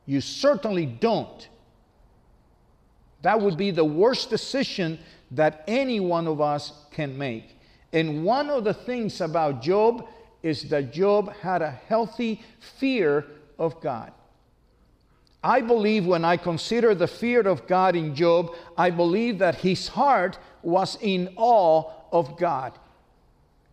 You 0.07 0.21
certainly 0.21 0.87
don't. 0.87 1.49
That 3.23 3.41
would 3.41 3.57
be 3.57 3.71
the 3.71 3.85
worst 3.85 4.29
decision 4.29 4.99
that 5.31 5.65
any 5.67 5.99
one 5.99 6.27
of 6.27 6.41
us 6.41 6.73
can 6.91 7.17
make. 7.17 7.57
And 7.93 8.25
one 8.25 8.51
of 8.51 8.65
the 8.65 8.75
things 8.75 9.21
about 9.21 9.63
Job 9.63 10.07
is 10.43 10.69
that 10.69 10.93
Job 10.93 11.33
had 11.37 11.63
a 11.63 11.71
healthy 11.71 12.43
fear 12.79 13.25
of 13.59 13.81
God. 13.81 14.13
I 15.45 15.61
believe 15.61 16.07
when 16.07 16.25
I 16.25 16.39
consider 16.39 16.95
the 16.95 17.07
fear 17.07 17.43
of 17.43 17.67
God 17.67 17.95
in 17.95 18.15
Job, 18.15 18.55
I 18.79 18.89
believe 18.89 19.39
that 19.41 19.57
his 19.57 19.89
heart 19.89 20.39
was 20.63 20.97
in 21.03 21.35
awe 21.37 21.85
of 22.11 22.39
God, 22.39 22.73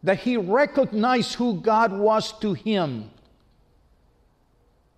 that 0.04 0.20
he 0.20 0.36
recognized 0.36 1.36
who 1.36 1.62
God 1.62 1.94
was 1.94 2.38
to 2.40 2.52
him, 2.52 3.10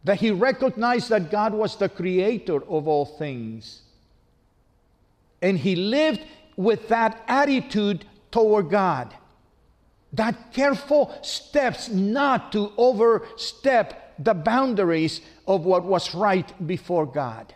that 0.03 0.19
he 0.19 0.31
recognized 0.31 1.09
that 1.09 1.29
God 1.29 1.53
was 1.53 1.75
the 1.75 1.89
creator 1.89 2.55
of 2.55 2.87
all 2.87 3.05
things. 3.05 3.83
And 5.43 5.59
he 5.59 5.75
lived 5.75 6.21
with 6.57 6.87
that 6.87 7.21
attitude 7.27 8.03
toward 8.31 8.71
God. 8.71 9.13
That 10.13 10.51
careful 10.53 11.15
steps 11.21 11.89
not 11.89 12.51
to 12.53 12.71
overstep 12.77 14.15
the 14.17 14.33
boundaries 14.33 15.21
of 15.47 15.65
what 15.65 15.83
was 15.83 16.13
right 16.15 16.67
before 16.67 17.05
God. 17.05 17.53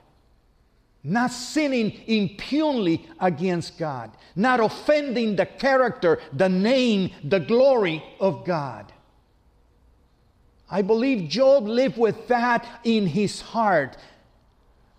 Not 1.03 1.31
sinning 1.31 2.01
impunely 2.07 3.07
against 3.19 3.77
God, 3.77 4.11
not 4.35 4.59
offending 4.59 5.35
the 5.35 5.45
character, 5.45 6.19
the 6.33 6.49
name, 6.49 7.11
the 7.23 7.39
glory 7.39 8.03
of 8.19 8.43
God. 8.43 8.91
I 10.69 10.81
believe 10.81 11.29
Job 11.29 11.65
lived 11.65 11.97
with 11.97 12.27
that 12.27 12.67
in 12.83 13.07
his 13.07 13.39
heart 13.39 13.95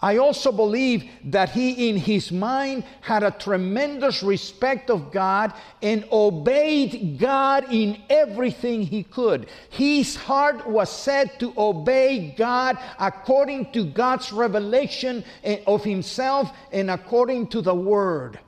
I 0.00 0.18
also 0.18 0.52
believe 0.52 1.10
that 1.24 1.50
he, 1.50 1.88
in 1.88 1.96
his 1.96 2.30
mind, 2.30 2.84
had 3.00 3.24
a 3.24 3.32
tremendous 3.32 4.22
respect 4.22 4.90
of 4.90 5.10
God 5.10 5.52
and 5.82 6.04
obeyed 6.12 7.18
God 7.18 7.72
in 7.72 8.00
everything 8.08 8.82
he 8.82 9.02
could. 9.02 9.48
His 9.70 10.14
heart 10.14 10.68
was 10.68 10.88
set 10.88 11.40
to 11.40 11.52
obey 11.58 12.32
God 12.38 12.78
according 13.00 13.72
to 13.72 13.84
God's 13.84 14.32
revelation 14.32 15.24
of 15.66 15.82
himself 15.82 16.52
and 16.70 16.92
according 16.92 17.48
to 17.48 17.60
the 17.60 17.74
word. 17.74 18.38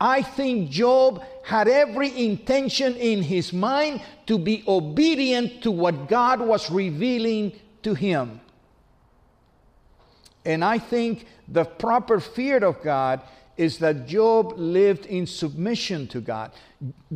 I 0.00 0.22
think 0.22 0.70
Job 0.70 1.22
had 1.44 1.68
every 1.68 2.24
intention 2.24 2.96
in 2.96 3.22
his 3.22 3.52
mind 3.52 4.02
to 4.26 4.38
be 4.38 4.64
obedient 4.66 5.62
to 5.62 5.70
what 5.70 6.08
God 6.08 6.40
was 6.40 6.68
revealing 6.68 7.52
to 7.82 7.94
him. 7.94 8.40
And 10.44 10.64
I 10.64 10.78
think 10.78 11.26
the 11.48 11.64
proper 11.64 12.20
fear 12.20 12.58
of 12.64 12.82
God 12.82 13.20
is 13.56 13.78
that 13.78 14.06
Job 14.06 14.54
lived 14.56 15.06
in 15.06 15.26
submission 15.26 16.06
to 16.08 16.20
God. 16.20 16.52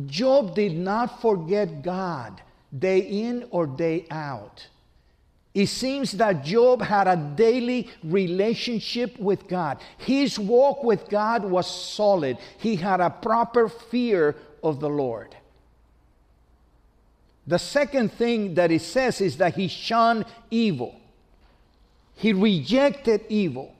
Job 0.05 0.53
did 0.53 0.77
not 0.77 1.21
forget 1.21 1.81
God 1.81 2.39
day 2.77 2.99
in 2.99 3.47
or 3.49 3.65
day 3.65 4.05
out. 4.11 4.67
It 5.55 5.67
seems 5.67 6.11
that 6.13 6.43
Job 6.43 6.81
had 6.81 7.07
a 7.07 7.15
daily 7.15 7.89
relationship 8.03 9.17
with 9.17 9.47
God. 9.47 9.79
His 9.97 10.37
walk 10.37 10.83
with 10.83 11.07
God 11.09 11.45
was 11.45 11.65
solid. 11.65 12.37
He 12.57 12.75
had 12.75 12.99
a 12.99 13.09
proper 13.09 13.69
fear 13.69 14.35
of 14.61 14.81
the 14.81 14.89
Lord. 14.89 15.35
The 17.47 17.57
second 17.57 18.11
thing 18.11 18.55
that 18.55 18.69
it 18.69 18.81
says 18.81 19.21
is 19.21 19.37
that 19.37 19.55
he 19.55 19.67
shunned 19.67 20.25
evil. 20.51 20.99
He 22.15 22.33
rejected 22.33 23.21
evil. 23.29 23.75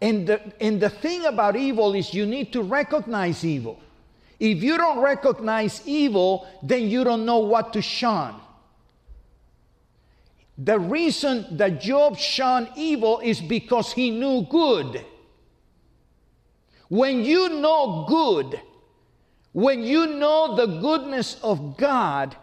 And 0.00 0.26
the, 0.26 0.40
and 0.60 0.80
the 0.80 0.90
thing 0.90 1.24
about 1.24 1.56
evil 1.56 1.94
is 1.94 2.12
you 2.12 2.26
need 2.26 2.52
to 2.52 2.62
recognize 2.62 3.44
evil. 3.44 3.80
If 4.38 4.62
you 4.62 4.76
don't 4.76 4.98
recognize 4.98 5.82
evil, 5.86 6.46
then 6.62 6.88
you 6.88 7.02
don't 7.04 7.24
know 7.24 7.38
what 7.38 7.72
to 7.72 7.82
shun. 7.82 8.34
The 10.58 10.78
reason 10.78 11.56
that 11.56 11.80
Job 11.80 12.16
shunned 12.18 12.68
evil 12.76 13.20
is 13.20 13.40
because 13.40 13.92
he 13.92 14.10
knew 14.10 14.46
good. 14.50 15.04
When 16.88 17.24
you 17.24 17.48
know 17.48 18.06
good, 18.08 18.60
when 19.52 19.82
you 19.82 20.06
know 20.06 20.56
the 20.56 20.66
goodness 20.66 21.38
of 21.42 21.76
God, 21.76 22.36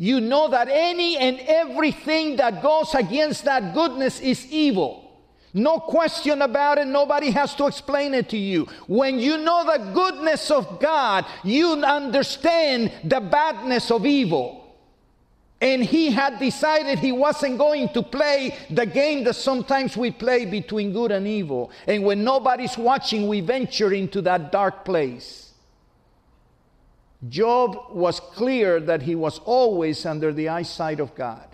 you 0.00 0.18
know 0.18 0.48
that 0.48 0.68
any 0.70 1.18
and 1.18 1.38
everything 1.40 2.36
that 2.36 2.62
goes 2.62 2.94
against 2.94 3.44
that 3.44 3.74
goodness 3.74 4.18
is 4.18 4.50
evil. 4.50 5.12
No 5.52 5.78
question 5.78 6.40
about 6.40 6.78
it. 6.78 6.86
Nobody 6.86 7.30
has 7.32 7.54
to 7.56 7.66
explain 7.66 8.14
it 8.14 8.30
to 8.30 8.38
you. 8.38 8.66
When 8.86 9.18
you 9.18 9.36
know 9.36 9.62
the 9.62 9.92
goodness 9.92 10.50
of 10.50 10.80
God, 10.80 11.26
you 11.44 11.72
understand 11.84 12.90
the 13.04 13.20
badness 13.20 13.90
of 13.90 14.06
evil. 14.06 14.74
And 15.60 15.84
he 15.84 16.10
had 16.10 16.38
decided 16.38 16.98
he 16.98 17.12
wasn't 17.12 17.58
going 17.58 17.90
to 17.90 18.02
play 18.02 18.56
the 18.70 18.86
game 18.86 19.24
that 19.24 19.34
sometimes 19.34 19.98
we 19.98 20.12
play 20.12 20.46
between 20.46 20.94
good 20.94 21.12
and 21.12 21.28
evil. 21.28 21.72
And 21.86 22.04
when 22.04 22.24
nobody's 22.24 22.78
watching, 22.78 23.28
we 23.28 23.42
venture 23.42 23.92
into 23.92 24.22
that 24.22 24.50
dark 24.50 24.86
place. 24.86 25.49
Job 27.28 27.76
was 27.90 28.18
clear 28.18 28.80
that 28.80 29.02
he 29.02 29.14
was 29.14 29.38
always 29.40 30.06
under 30.06 30.32
the 30.32 30.48
eyesight 30.48 31.00
of 31.00 31.14
God 31.14 31.46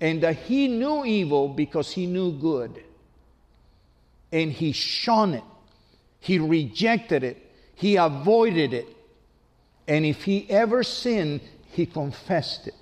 and 0.00 0.22
that 0.22 0.36
he 0.36 0.68
knew 0.68 1.04
evil 1.04 1.48
because 1.48 1.92
he 1.92 2.06
knew 2.06 2.32
good. 2.32 2.82
And 4.30 4.52
he 4.52 4.72
shunned 4.72 5.36
it, 5.36 5.44
he 6.20 6.38
rejected 6.38 7.24
it, 7.24 7.50
he 7.74 7.96
avoided 7.96 8.74
it. 8.74 8.86
And 9.86 10.04
if 10.04 10.24
he 10.24 10.48
ever 10.50 10.82
sinned, 10.82 11.40
he 11.72 11.86
confessed 11.86 12.66
it. 12.66 12.74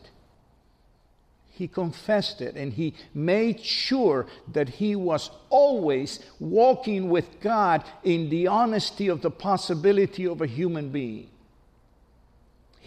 He 1.50 1.68
confessed 1.68 2.42
it 2.42 2.56
and 2.56 2.72
he 2.72 2.94
made 3.14 3.60
sure 3.60 4.26
that 4.52 4.68
he 4.68 4.96
was 4.96 5.30
always 5.48 6.18
walking 6.40 7.08
with 7.08 7.40
God 7.40 7.84
in 8.02 8.28
the 8.28 8.48
honesty 8.48 9.08
of 9.08 9.22
the 9.22 9.30
possibility 9.30 10.26
of 10.26 10.42
a 10.42 10.46
human 10.46 10.90
being. 10.90 11.30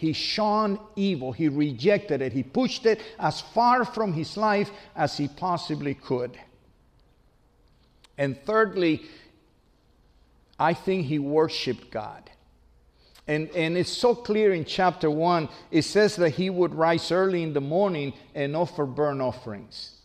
He 0.00 0.14
shunned 0.14 0.78
evil, 0.96 1.30
he 1.30 1.50
rejected 1.50 2.22
it, 2.22 2.32
he 2.32 2.42
pushed 2.42 2.86
it 2.86 3.02
as 3.18 3.42
far 3.42 3.84
from 3.84 4.14
his 4.14 4.34
life 4.38 4.70
as 4.96 5.18
he 5.18 5.28
possibly 5.28 5.92
could. 5.92 6.38
And 8.16 8.34
thirdly, 8.46 9.02
I 10.58 10.72
think 10.72 11.04
he 11.04 11.18
worshiped 11.18 11.90
God. 11.90 12.30
And, 13.26 13.50
and 13.50 13.76
it's 13.76 13.92
so 13.92 14.14
clear 14.14 14.54
in 14.54 14.64
chapter 14.64 15.10
1, 15.10 15.50
it 15.70 15.82
says 15.82 16.16
that 16.16 16.30
he 16.30 16.48
would 16.48 16.74
rise 16.74 17.12
early 17.12 17.42
in 17.42 17.52
the 17.52 17.60
morning 17.60 18.14
and 18.34 18.56
offer 18.56 18.86
burnt 18.86 19.20
offerings. 19.20 19.96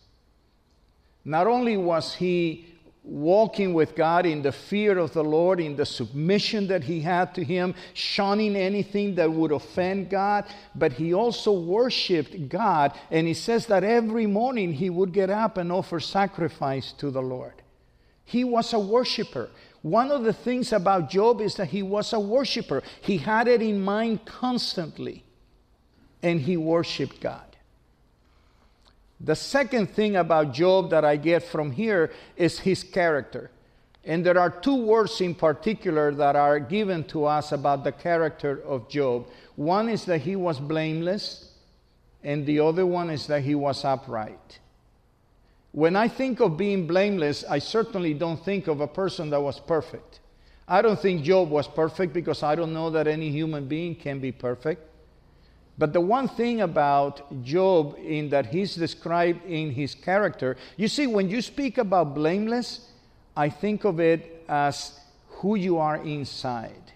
Not 1.24 1.48
only 1.48 1.78
was 1.78 2.16
he 2.16 2.68
walking 3.06 3.74
with 3.74 3.96
God 3.96 4.26
in 4.26 4.42
the 4.42 4.52
fear 4.52 4.98
of 4.98 5.14
the 5.14 5.24
Lord, 5.24 5.60
in 5.60 5.76
the 5.76 5.86
submission 5.86 6.68
that 6.68 6.84
he 6.84 7.02
had 7.02 7.36
to 7.36 7.44
him, 7.44 7.76
shunning 7.94 8.56
anything 8.56 9.16
that 9.16 9.32
would 9.32 9.52
offend 9.52 10.10
God, 10.10 10.46
but 10.74 10.94
he 10.94 11.14
also 11.14 11.52
worshiped 11.54 12.50
God. 12.50 12.94
And 13.12 13.28
he 13.28 13.34
says 13.34 13.68
that 13.68 13.84
every 13.84 14.26
morning 14.26 14.74
he 14.74 14.90
would 14.90 15.14
get 15.14 15.30
up 15.30 15.58
and 15.58 15.72
offer 15.72 16.00
sacrifice 16.00 16.92
to 16.94 17.12
the 17.12 17.22
Lord. 17.22 17.62
He 18.24 18.44
was 18.44 18.74
a 18.74 18.80
worshiper. 18.80 19.50
One 19.84 20.12
of 20.12 20.24
the 20.24 20.34
things 20.34 20.74
about 20.74 21.12
Job 21.12 21.42
is 21.42 21.56
that 21.56 21.68
he 21.68 21.84
was 21.84 22.12
a 22.12 22.20
worshiper. 22.20 22.82
He 23.02 23.18
had 23.18 23.48
it 23.48 23.62
in 23.62 23.82
mind 23.82 24.26
constantly, 24.26 25.24
and 26.24 26.42
he 26.42 26.58
worshiped 26.58 27.22
God. 27.22 27.55
The 29.20 29.36
second 29.36 29.88
thing 29.92 30.16
about 30.18 30.54
Job 30.54 30.90
that 30.90 31.06
I 31.06 31.16
get 31.16 31.44
from 31.44 31.72
here 31.72 32.12
is 32.36 32.60
his 32.60 32.84
character. 32.84 33.50
And 34.04 34.26
there 34.26 34.38
are 34.38 34.50
two 34.50 34.76
words 34.76 35.20
in 35.22 35.34
particular 35.34 36.14
that 36.14 36.36
are 36.36 36.60
given 36.60 37.04
to 37.06 37.26
us 37.26 37.52
about 37.52 37.84
the 37.84 37.92
character 37.92 38.62
of 38.64 38.88
Job. 38.88 39.28
One 39.56 39.90
is 39.90 40.06
that 40.06 40.22
he 40.22 40.36
was 40.36 40.60
blameless, 40.60 41.52
and 42.24 42.46
the 42.46 42.60
other 42.60 42.86
one 42.86 43.10
is 43.10 43.26
that 43.28 43.44
he 43.44 43.56
was 43.56 43.84
upright. 43.84 44.60
When 45.72 45.96
I 45.96 46.08
think 46.08 46.40
of 46.40 46.56
being 46.56 46.86
blameless, 46.86 47.44
I 47.50 47.60
certainly 47.60 48.14
don't 48.14 48.44
think 48.44 48.68
of 48.68 48.80
a 48.80 48.88
person 48.88 49.30
that 49.32 49.42
was 49.42 49.60
perfect. 49.60 50.20
I 50.68 50.82
don't 50.82 51.00
think 51.00 51.24
Job 51.24 51.50
was 51.50 51.68
perfect 51.68 52.14
because 52.14 52.44
I 52.44 52.56
don't 52.56 52.74
know 52.74 52.90
that 52.92 53.08
any 53.08 53.30
human 53.30 53.68
being 53.68 53.96
can 53.96 54.20
be 54.20 54.32
perfect. 54.32 54.82
But 55.78 55.92
the 55.92 56.02
one 56.02 56.28
thing 56.28 56.62
about 56.62 57.44
Job, 57.44 57.98
in 58.02 58.30
that 58.30 58.46
he's 58.46 58.76
described 58.76 59.46
in 59.46 59.72
his 59.72 59.94
character, 59.94 60.56
you 60.78 60.88
see, 60.88 61.06
when 61.06 61.30
you 61.30 61.42
speak 61.42 61.78
about 61.78 62.16
blameless, 62.16 62.92
I 63.36 63.50
think 63.50 63.84
of 63.84 64.00
it 64.00 64.46
as 64.48 64.98
who 65.28 65.56
you 65.56 65.78
are 65.78 65.98
inside. 65.98 66.94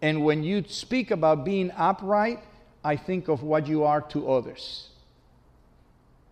And 0.00 0.24
when 0.24 0.44
you 0.44 0.64
speak 0.68 1.10
about 1.10 1.44
being 1.44 1.72
upright, 1.76 2.40
I 2.84 2.94
think 2.94 3.26
of 3.26 3.42
what 3.42 3.66
you 3.66 3.82
are 3.82 4.00
to 4.02 4.30
others. 4.30 4.90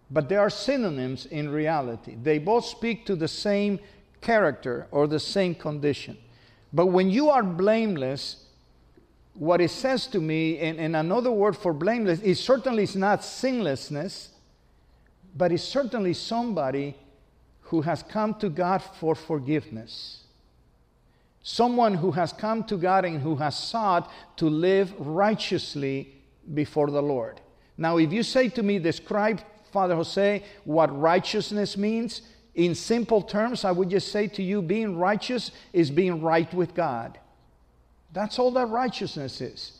But 0.08 0.28
they 0.28 0.36
are 0.36 0.50
synonyms 0.50 1.26
in 1.26 1.48
reality. 1.48 2.16
They 2.22 2.38
both 2.38 2.64
speak 2.64 3.04
to 3.06 3.16
the 3.16 3.26
same 3.26 3.80
character 4.20 4.86
or 4.92 5.08
the 5.08 5.18
same 5.18 5.56
condition. 5.56 6.16
But 6.72 6.86
when 6.86 7.10
you 7.10 7.30
are 7.30 7.42
blameless, 7.42 8.45
what 9.38 9.60
it 9.60 9.70
says 9.70 10.06
to 10.08 10.20
me, 10.20 10.58
and, 10.58 10.78
and 10.78 10.96
another 10.96 11.30
word 11.30 11.56
for 11.56 11.72
blameless, 11.72 12.20
is 12.20 12.40
certainly 12.40 12.82
is 12.84 12.96
not 12.96 13.24
sinlessness, 13.24 14.30
but 15.36 15.52
it's 15.52 15.62
certainly 15.62 16.14
somebody 16.14 16.96
who 17.62 17.82
has 17.82 18.02
come 18.02 18.34
to 18.34 18.48
God 18.48 18.78
for 18.78 19.14
forgiveness. 19.14 20.24
Someone 21.42 21.94
who 21.94 22.10
has 22.12 22.32
come 22.32 22.64
to 22.64 22.76
God 22.76 23.04
and 23.04 23.20
who 23.20 23.36
has 23.36 23.58
sought 23.58 24.10
to 24.36 24.48
live 24.48 24.92
righteously 24.98 26.14
before 26.54 26.90
the 26.90 27.02
Lord. 27.02 27.40
Now, 27.76 27.98
if 27.98 28.12
you 28.12 28.22
say 28.22 28.48
to 28.50 28.62
me, 28.62 28.78
describe 28.78 29.40
Father 29.72 29.94
Jose, 29.94 30.42
what 30.64 30.98
righteousness 30.98 31.76
means. 31.76 32.22
In 32.54 32.74
simple 32.74 33.20
terms, 33.20 33.64
I 33.64 33.70
would 33.70 33.90
just 33.90 34.10
say 34.10 34.26
to 34.28 34.42
you 34.42 34.62
being 34.62 34.96
righteous 34.96 35.50
is 35.72 35.90
being 35.90 36.22
right 36.22 36.52
with 36.54 36.74
God. 36.74 37.18
That's 38.16 38.38
all 38.38 38.50
that 38.52 38.70
righteousness 38.70 39.42
is. 39.42 39.72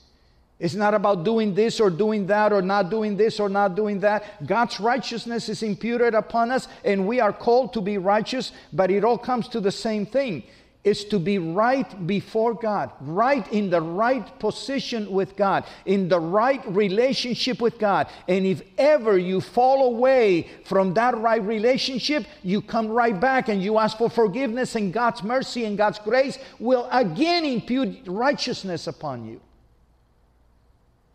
It's 0.58 0.74
not 0.74 0.92
about 0.92 1.24
doing 1.24 1.54
this 1.54 1.80
or 1.80 1.88
doing 1.88 2.26
that 2.26 2.52
or 2.52 2.60
not 2.60 2.90
doing 2.90 3.16
this 3.16 3.40
or 3.40 3.48
not 3.48 3.74
doing 3.74 4.00
that. 4.00 4.46
God's 4.46 4.78
righteousness 4.78 5.48
is 5.48 5.62
imputed 5.62 6.12
upon 6.12 6.50
us 6.50 6.68
and 6.84 7.06
we 7.06 7.18
are 7.18 7.32
called 7.32 7.72
to 7.72 7.80
be 7.80 7.96
righteous, 7.96 8.52
but 8.74 8.90
it 8.90 9.04
all 9.04 9.16
comes 9.16 9.48
to 9.48 9.60
the 9.60 9.72
same 9.72 10.04
thing 10.04 10.42
is 10.86 11.04
to 11.04 11.18
be 11.18 11.36
right 11.36 12.06
before 12.06 12.54
God, 12.54 12.92
right 13.00 13.46
in 13.52 13.70
the 13.70 13.80
right 13.80 14.38
position 14.38 15.10
with 15.10 15.34
God, 15.34 15.64
in 15.84 16.08
the 16.08 16.20
right 16.20 16.64
relationship 16.68 17.60
with 17.60 17.76
God. 17.76 18.06
And 18.28 18.46
if 18.46 18.62
ever 18.78 19.18
you 19.18 19.40
fall 19.40 19.88
away 19.88 20.48
from 20.64 20.94
that 20.94 21.18
right 21.18 21.42
relationship, 21.42 22.24
you 22.44 22.62
come 22.62 22.86
right 22.86 23.18
back 23.18 23.48
and 23.48 23.60
you 23.60 23.78
ask 23.78 23.98
for 23.98 24.08
forgiveness, 24.08 24.76
and 24.76 24.92
God's 24.92 25.24
mercy 25.24 25.64
and 25.64 25.76
God's 25.76 25.98
grace 25.98 26.38
will 26.60 26.88
again 26.92 27.44
impute 27.44 28.06
righteousness 28.06 28.86
upon 28.86 29.26
you. 29.26 29.40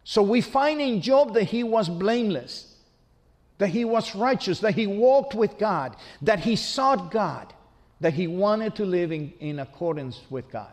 So 0.04 0.22
we 0.22 0.42
find 0.42 0.82
in 0.82 1.02
Job 1.02 1.34
that 1.36 1.46
he 1.46 1.64
was 1.64 1.88
blameless, 1.88 2.76
that 3.58 3.70
he 3.70 3.86
was 3.86 4.16
righteous, 4.16 4.60
that 4.60 4.76
he 4.76 4.86
walked 4.86 5.34
with 5.34 5.58
God, 5.58 5.96
that 6.24 6.42
he 6.42 6.58
sought 6.58 7.10
God 7.10 7.54
that 8.02 8.14
he 8.14 8.28
wanted 8.28 8.76
to 8.76 8.86
live 8.86 9.12
in, 9.12 9.32
in 9.40 9.60
accordance 9.60 10.20
with 10.30 10.52
God. 10.52 10.72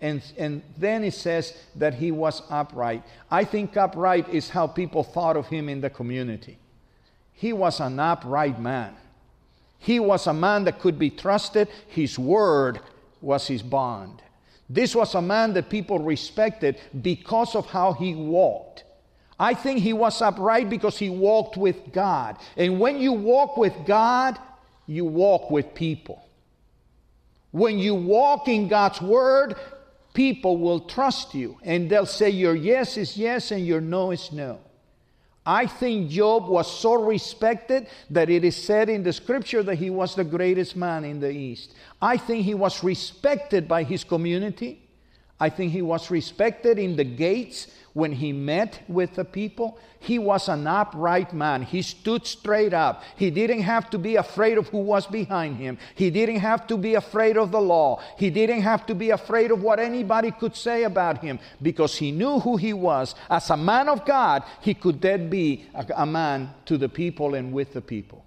And, 0.00 0.22
and 0.36 0.62
then 0.76 1.04
it 1.04 1.14
says 1.14 1.56
that 1.76 1.94
he 1.94 2.10
was 2.10 2.42
upright. 2.50 3.04
I 3.30 3.44
think 3.44 3.76
upright 3.76 4.28
is 4.28 4.50
how 4.50 4.66
people 4.66 5.04
thought 5.04 5.36
of 5.36 5.46
him 5.46 5.68
in 5.68 5.80
the 5.80 5.90
community. 5.90 6.58
He 7.32 7.52
was 7.52 7.80
an 7.80 8.00
upright 8.00 8.60
man. 8.60 8.94
He 9.78 10.00
was 10.00 10.26
a 10.26 10.32
man 10.32 10.64
that 10.64 10.80
could 10.80 10.98
be 10.98 11.10
trusted. 11.10 11.68
His 11.88 12.18
word 12.18 12.80
was 13.20 13.46
his 13.46 13.62
bond. 13.62 14.22
This 14.68 14.94
was 14.94 15.14
a 15.14 15.22
man 15.22 15.52
that 15.54 15.68
people 15.68 15.98
respected 15.98 16.80
because 17.02 17.54
of 17.54 17.66
how 17.66 17.92
he 17.92 18.14
walked. 18.14 18.84
I 19.38 19.52
think 19.52 19.80
he 19.80 19.92
was 19.92 20.22
upright 20.22 20.70
because 20.70 20.98
he 20.98 21.10
walked 21.10 21.56
with 21.56 21.92
God. 21.92 22.38
And 22.56 22.80
when 22.80 22.98
you 22.98 23.12
walk 23.12 23.56
with 23.56 23.74
God, 23.84 24.38
you 24.86 25.04
walk 25.04 25.50
with 25.50 25.74
people. 25.74 26.23
When 27.54 27.78
you 27.78 27.94
walk 27.94 28.48
in 28.48 28.66
God's 28.66 29.00
word, 29.00 29.54
people 30.12 30.56
will 30.56 30.80
trust 30.80 31.36
you 31.36 31.56
and 31.62 31.88
they'll 31.88 32.04
say 32.04 32.28
your 32.28 32.56
yes 32.56 32.96
is 32.96 33.16
yes 33.16 33.52
and 33.52 33.64
your 33.64 33.80
no 33.80 34.10
is 34.10 34.32
no. 34.32 34.58
I 35.46 35.68
think 35.68 36.10
Job 36.10 36.48
was 36.48 36.66
so 36.80 36.94
respected 36.94 37.86
that 38.10 38.28
it 38.28 38.44
is 38.44 38.56
said 38.56 38.88
in 38.88 39.04
the 39.04 39.12
scripture 39.12 39.62
that 39.62 39.76
he 39.76 39.88
was 39.88 40.16
the 40.16 40.24
greatest 40.24 40.74
man 40.74 41.04
in 41.04 41.20
the 41.20 41.30
East. 41.30 41.74
I 42.02 42.16
think 42.16 42.44
he 42.44 42.54
was 42.54 42.82
respected 42.82 43.68
by 43.68 43.84
his 43.84 44.02
community. 44.02 44.83
I 45.40 45.50
think 45.50 45.72
he 45.72 45.82
was 45.82 46.10
respected 46.10 46.78
in 46.78 46.96
the 46.96 47.04
gates 47.04 47.68
when 47.92 48.12
he 48.12 48.32
met 48.32 48.80
with 48.88 49.14
the 49.14 49.24
people. 49.24 49.78
He 49.98 50.18
was 50.18 50.48
an 50.48 50.66
upright 50.66 51.32
man. 51.32 51.62
He 51.62 51.80
stood 51.82 52.26
straight 52.26 52.74
up. 52.74 53.02
He 53.16 53.30
didn't 53.30 53.62
have 53.62 53.88
to 53.90 53.98
be 53.98 54.16
afraid 54.16 54.58
of 54.58 54.68
who 54.68 54.78
was 54.78 55.06
behind 55.06 55.56
him. 55.56 55.78
He 55.94 56.10
didn't 56.10 56.40
have 56.40 56.66
to 56.68 56.76
be 56.76 56.94
afraid 56.94 57.36
of 57.36 57.50
the 57.50 57.60
law. 57.60 58.00
He 58.18 58.30
didn't 58.30 58.62
have 58.62 58.84
to 58.86 58.94
be 58.94 59.10
afraid 59.10 59.50
of 59.50 59.62
what 59.62 59.80
anybody 59.80 60.30
could 60.30 60.54
say 60.54 60.84
about 60.84 61.18
him 61.18 61.38
because 61.62 61.96
he 61.96 62.12
knew 62.12 62.40
who 62.40 62.56
he 62.56 62.72
was. 62.72 63.14
As 63.30 63.50
a 63.50 63.56
man 63.56 63.88
of 63.88 64.04
God, 64.04 64.44
he 64.60 64.74
could 64.74 65.00
then 65.00 65.30
be 65.30 65.66
a, 65.74 65.86
a 65.96 66.06
man 66.06 66.52
to 66.66 66.76
the 66.76 66.88
people 66.88 67.34
and 67.34 67.52
with 67.52 67.72
the 67.72 67.80
people. 67.80 68.23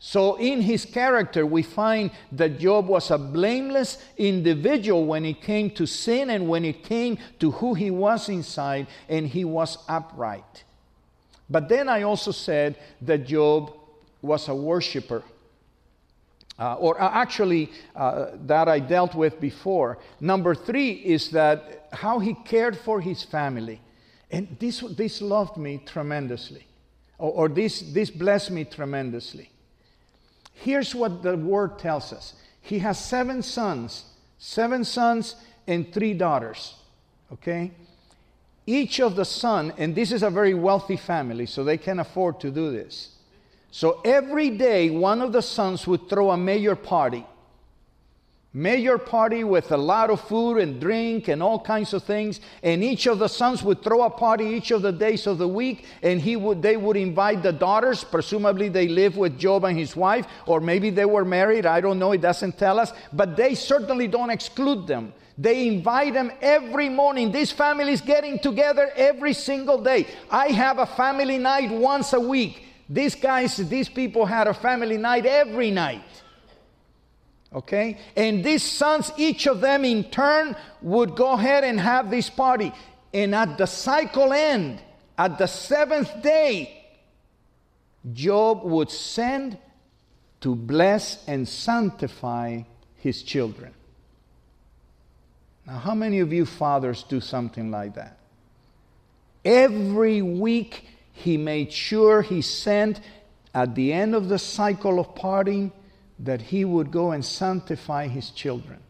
So, 0.00 0.36
in 0.36 0.60
his 0.60 0.84
character, 0.84 1.44
we 1.44 1.62
find 1.62 2.12
that 2.30 2.60
Job 2.60 2.86
was 2.86 3.10
a 3.10 3.18
blameless 3.18 3.98
individual 4.16 5.06
when 5.06 5.24
it 5.24 5.42
came 5.42 5.70
to 5.70 5.86
sin 5.86 6.30
and 6.30 6.48
when 6.48 6.64
it 6.64 6.84
came 6.84 7.18
to 7.40 7.50
who 7.50 7.74
he 7.74 7.90
was 7.90 8.28
inside, 8.28 8.86
and 9.08 9.26
he 9.26 9.44
was 9.44 9.78
upright. 9.88 10.64
But 11.50 11.68
then 11.68 11.88
I 11.88 12.02
also 12.02 12.30
said 12.30 12.76
that 13.02 13.26
Job 13.26 13.72
was 14.22 14.48
a 14.48 14.54
worshiper. 14.54 15.24
Uh, 16.60 16.74
or 16.74 17.00
uh, 17.00 17.10
actually, 17.12 17.70
uh, 17.94 18.26
that 18.46 18.68
I 18.68 18.80
dealt 18.80 19.14
with 19.14 19.40
before. 19.40 19.98
Number 20.20 20.54
three 20.54 20.90
is 20.90 21.30
that 21.30 21.88
how 21.92 22.18
he 22.18 22.34
cared 22.34 22.76
for 22.76 23.00
his 23.00 23.22
family. 23.22 23.80
And 24.30 24.56
this, 24.58 24.80
this 24.80 25.22
loved 25.22 25.56
me 25.56 25.80
tremendously, 25.86 26.66
or, 27.16 27.32
or 27.32 27.48
this, 27.48 27.80
this 27.80 28.10
blessed 28.10 28.50
me 28.50 28.64
tremendously. 28.64 29.50
Here's 30.62 30.94
what 30.94 31.22
the 31.22 31.36
word 31.36 31.78
tells 31.78 32.12
us 32.12 32.34
He 32.60 32.80
has 32.80 32.98
seven 32.98 33.42
sons, 33.42 34.04
seven 34.38 34.84
sons 34.84 35.36
and 35.66 35.92
three 35.92 36.14
daughters. 36.14 36.74
Okay? 37.32 37.72
Each 38.66 39.00
of 39.00 39.16
the 39.16 39.24
son, 39.24 39.72
and 39.78 39.94
this 39.94 40.12
is 40.12 40.22
a 40.22 40.30
very 40.30 40.52
wealthy 40.54 40.96
family, 40.96 41.46
so 41.46 41.64
they 41.64 41.78
can 41.78 42.00
afford 42.00 42.38
to 42.40 42.50
do 42.50 42.70
this. 42.70 43.16
So 43.70 44.00
every 44.04 44.50
day, 44.50 44.90
one 44.90 45.22
of 45.22 45.32
the 45.32 45.42
sons 45.42 45.86
would 45.86 46.08
throw 46.08 46.30
a 46.30 46.36
major 46.36 46.76
party 46.76 47.24
major 48.54 48.96
party 48.96 49.44
with 49.44 49.70
a 49.72 49.76
lot 49.76 50.08
of 50.08 50.20
food 50.22 50.56
and 50.56 50.80
drink 50.80 51.28
and 51.28 51.42
all 51.42 51.60
kinds 51.60 51.92
of 51.92 52.02
things 52.02 52.40
and 52.62 52.82
each 52.82 53.06
of 53.06 53.18
the 53.18 53.28
sons 53.28 53.62
would 53.62 53.82
throw 53.82 54.02
a 54.02 54.10
party 54.10 54.44
each 54.46 54.70
of 54.70 54.80
the 54.80 54.90
days 54.90 55.26
of 55.26 55.36
the 55.36 55.46
week 55.46 55.84
and 56.02 56.18
he 56.18 56.34
would 56.34 56.62
they 56.62 56.76
would 56.76 56.96
invite 56.96 57.42
the 57.42 57.52
daughters 57.52 58.04
presumably 58.04 58.70
they 58.70 58.88
lived 58.88 59.18
with 59.18 59.38
job 59.38 59.64
and 59.64 59.78
his 59.78 59.94
wife 59.94 60.26
or 60.46 60.60
maybe 60.60 60.88
they 60.88 61.04
were 61.04 61.26
married 61.26 61.66
i 61.66 61.78
don't 61.78 61.98
know 61.98 62.12
it 62.12 62.22
doesn't 62.22 62.56
tell 62.56 62.80
us 62.80 62.92
but 63.12 63.36
they 63.36 63.54
certainly 63.54 64.08
don't 64.08 64.30
exclude 64.30 64.86
them 64.86 65.12
they 65.40 65.68
invite 65.68 66.14
them 66.14 66.32
every 66.42 66.88
morning. 66.88 67.30
This 67.30 67.52
family 67.52 67.92
is 67.92 68.00
getting 68.00 68.40
together 68.40 68.90
every 68.96 69.32
single 69.32 69.80
day. 69.80 70.08
I 70.28 70.48
have 70.48 70.78
a 70.80 70.86
family 70.86 71.38
night 71.38 71.70
once 71.70 72.12
a 72.12 72.18
week. 72.18 72.64
These 72.90 73.14
guys, 73.14 73.56
these 73.56 73.88
people 73.88 74.26
had 74.26 74.48
a 74.48 74.54
family 74.54 74.96
night 74.96 75.26
every 75.26 75.70
night. 75.70 76.02
Okay? 77.52 77.98
And 78.16 78.44
these 78.44 78.62
sons, 78.62 79.10
each 79.16 79.46
of 79.46 79.60
them 79.60 79.84
in 79.84 80.04
turn, 80.04 80.54
would 80.82 81.16
go 81.16 81.32
ahead 81.32 81.64
and 81.64 81.80
have 81.80 82.10
this 82.10 82.28
party. 82.28 82.72
And 83.12 83.34
at 83.34 83.56
the 83.58 83.66
cycle 83.66 84.32
end, 84.32 84.80
at 85.16 85.38
the 85.38 85.46
seventh 85.46 86.22
day, 86.22 86.74
Job 88.12 88.62
would 88.64 88.90
send 88.90 89.58
to 90.40 90.54
bless 90.54 91.26
and 91.26 91.48
sanctify 91.48 92.62
his 92.96 93.22
children. 93.22 93.74
Now, 95.66 95.78
how 95.78 95.94
many 95.94 96.20
of 96.20 96.32
you 96.32 96.46
fathers 96.46 97.02
do 97.02 97.20
something 97.20 97.70
like 97.70 97.94
that? 97.94 98.18
Every 99.44 100.22
week, 100.22 100.86
he 101.12 101.36
made 101.36 101.72
sure 101.72 102.22
he 102.22 102.42
sent 102.42 103.00
at 103.54 103.74
the 103.74 103.92
end 103.92 104.14
of 104.14 104.28
the 104.28 104.38
cycle 104.38 105.00
of 105.00 105.14
parting 105.14 105.72
that 106.18 106.42
he 106.42 106.64
would 106.64 106.90
go 106.90 107.12
and 107.12 107.24
sanctify 107.24 108.08
his 108.08 108.30
children. 108.30 108.80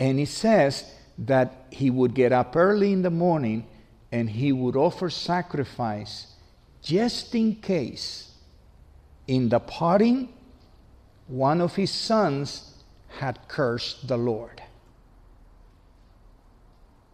And 0.00 0.18
he 0.18 0.24
says 0.24 0.84
that 1.18 1.66
he 1.70 1.90
would 1.90 2.14
get 2.14 2.32
up 2.32 2.56
early 2.56 2.92
in 2.92 3.02
the 3.02 3.10
morning 3.10 3.66
and 4.12 4.30
he 4.30 4.52
would 4.52 4.76
offer 4.76 5.10
sacrifice 5.10 6.28
just 6.82 7.34
in 7.34 7.56
case 7.56 8.30
in 9.26 9.48
the 9.48 9.58
parting 9.58 10.28
one 11.26 11.60
of 11.60 11.74
his 11.74 11.90
sons 11.90 12.74
had 13.18 13.38
cursed 13.48 14.06
the 14.06 14.16
Lord. 14.16 14.62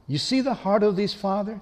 You 0.06 0.18
see 0.18 0.40
the 0.40 0.54
heart 0.54 0.82
of 0.82 0.96
this 0.96 1.14
father? 1.14 1.60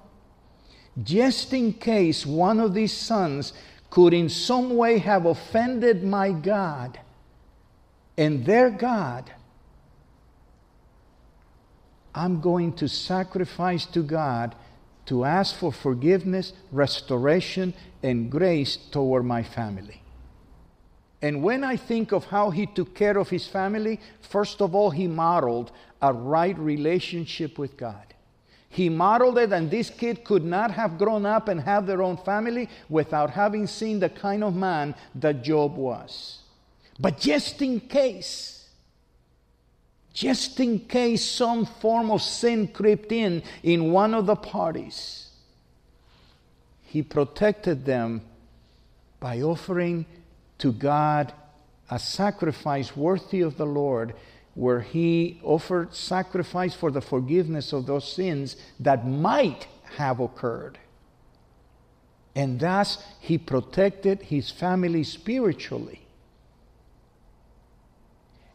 Just 1.01 1.53
in 1.53 1.73
case 1.73 2.25
one 2.25 2.59
of 2.59 2.73
these 2.73 2.91
sons 2.91 3.53
could 3.89 4.13
in 4.13 4.27
some 4.27 4.75
way 4.75 4.97
have 4.97 5.25
offended 5.25 6.03
my 6.03 6.31
God 6.31 6.99
and 8.17 8.45
their 8.45 8.69
God, 8.69 9.31
I'm 12.13 12.41
going 12.41 12.73
to 12.73 12.87
sacrifice 12.87 13.85
to 13.87 14.03
God 14.03 14.55
to 15.05 15.25
ask 15.25 15.55
for 15.55 15.71
forgiveness, 15.71 16.53
restoration, 16.71 17.73
and 18.03 18.29
grace 18.29 18.77
toward 18.77 19.25
my 19.25 19.43
family. 19.43 20.01
And 21.21 21.43
when 21.43 21.63
I 21.63 21.77
think 21.77 22.11
of 22.11 22.25
how 22.25 22.49
he 22.49 22.65
took 22.65 22.95
care 22.95 23.17
of 23.17 23.29
his 23.29 23.47
family, 23.47 23.99
first 24.21 24.61
of 24.61 24.73
all, 24.73 24.89
he 24.89 25.07
modeled 25.07 25.71
a 26.01 26.11
right 26.11 26.57
relationship 26.57 27.57
with 27.57 27.77
God. 27.77 28.13
He 28.69 28.89
modeled 28.89 29.37
it, 29.37 29.51
and 29.51 29.69
this 29.69 29.89
kid 29.89 30.23
could 30.23 30.43
not 30.43 30.71
have 30.71 30.97
grown 30.97 31.25
up 31.25 31.47
and 31.47 31.59
have 31.61 31.85
their 31.85 32.01
own 32.01 32.17
family 32.17 32.69
without 32.89 33.29
having 33.31 33.67
seen 33.67 33.99
the 33.99 34.09
kind 34.09 34.43
of 34.43 34.55
man 34.55 34.95
that 35.15 35.43
Job 35.43 35.75
was. 35.75 36.40
But 36.99 37.19
just 37.19 37.61
in 37.61 37.79
case, 37.79 38.67
just 40.13 40.59
in 40.59 40.79
case 40.79 41.23
some 41.25 41.65
form 41.65 42.11
of 42.11 42.21
sin 42.21 42.67
crept 42.67 43.11
in 43.11 43.43
in 43.63 43.91
one 43.91 44.13
of 44.13 44.25
the 44.25 44.35
parties, 44.35 45.29
he 46.83 47.01
protected 47.01 47.85
them 47.85 48.21
by 49.19 49.41
offering 49.41 50.05
to 50.57 50.73
God 50.73 51.33
a 51.89 51.99
sacrifice 51.99 52.95
worthy 52.95 53.41
of 53.41 53.57
the 53.57 53.65
Lord, 53.65 54.13
where 54.53 54.81
he 54.81 55.39
offered 55.43 55.95
sacrifice 55.95 56.73
for 56.73 56.91
the 56.91 57.01
forgiveness 57.01 57.73
of 57.73 57.85
those 57.85 58.11
sins 58.11 58.55
that 58.79 59.07
might 59.07 59.67
have 59.97 60.19
occurred. 60.19 60.77
And 62.35 62.59
thus 62.59 63.03
he 63.19 63.37
protected 63.37 64.23
his 64.23 64.49
family 64.51 65.03
spiritually. 65.03 66.01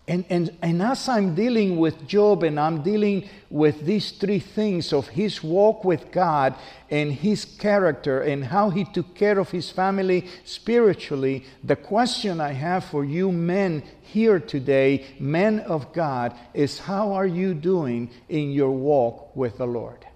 And, 0.09 0.25
and, 0.31 0.57
and 0.63 0.81
as 0.83 1.09
I'm 1.09 1.35
dealing 1.35 1.79
with 1.79 2.07
Job 2.07 2.45
and 2.45 2.61
I'm 2.61 2.83
dealing 2.83 3.29
with 3.51 3.85
these 3.85 4.13
three 4.13 4.39
things 4.39 4.93
of 4.93 5.09
his 5.09 5.43
walk 5.43 5.85
with 5.85 6.13
God 6.13 6.55
and 6.89 7.13
his 7.13 7.45
character 7.45 8.21
and 8.21 8.45
how 8.45 8.71
he 8.71 8.85
took 8.85 9.17
care 9.17 9.41
of 9.41 9.51
his 9.51 9.71
family 9.71 10.29
spiritually, 10.45 11.45
the 11.65 11.75
question 11.75 12.41
I 12.41 12.53
have 12.53 12.85
for 12.85 13.05
you 13.05 13.33
men 13.33 13.83
here 14.03 14.39
today, 14.39 15.07
men 15.19 15.59
of 15.61 15.93
God, 15.93 16.37
is 16.55 16.79
how 16.79 17.13
are 17.13 17.27
you 17.27 17.53
doing 17.53 18.09
in 18.29 18.53
your 18.53 18.71
walk 18.71 19.35
with 19.35 19.59
the 19.59 19.67
Lord? 19.67 20.07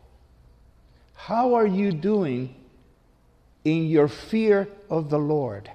How 1.14 1.55
are 1.55 1.66
you 1.66 1.90
doing 1.90 2.55
in 3.64 3.87
your 3.87 4.07
fear 4.07 4.68
of 4.88 5.11
the 5.11 5.18
Lord? 5.18 5.68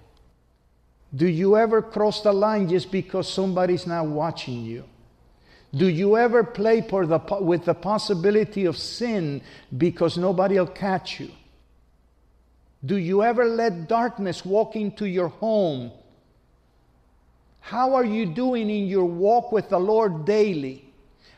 Do 1.16 1.28
you 1.28 1.56
ever 1.56 1.82
cross 1.82 2.22
the 2.22 2.34
line 2.34 2.68
just 2.68 2.92
because 2.92 3.32
somebody's 3.32 3.88
not 3.88 4.08
watching 4.08 4.66
you? 4.66 4.84
Do 5.74 5.88
you 5.88 6.18
ever 6.18 6.44
play 6.44 6.82
the, 6.82 7.22
with 7.42 7.66
the 7.66 7.74
possibility 7.74 8.66
of 8.66 8.78
sin 8.78 9.42
because 9.78 10.18
nobody 10.18 10.56
will 10.56 10.68
catch 10.68 11.20
you? 11.20 11.32
Do 12.86 12.98
you 12.98 13.24
ever 13.24 13.46
let 13.46 13.88
darkness 13.88 14.46
walk 14.46 14.76
into 14.76 15.06
your 15.06 15.28
home? 15.28 15.92
How 17.60 17.96
are 17.96 18.06
you 18.06 18.26
doing 18.26 18.70
in 18.70 18.88
your 18.88 19.06
walk 19.06 19.52
with 19.52 19.70
the 19.70 19.80
Lord 19.80 20.26
daily? 20.26 20.85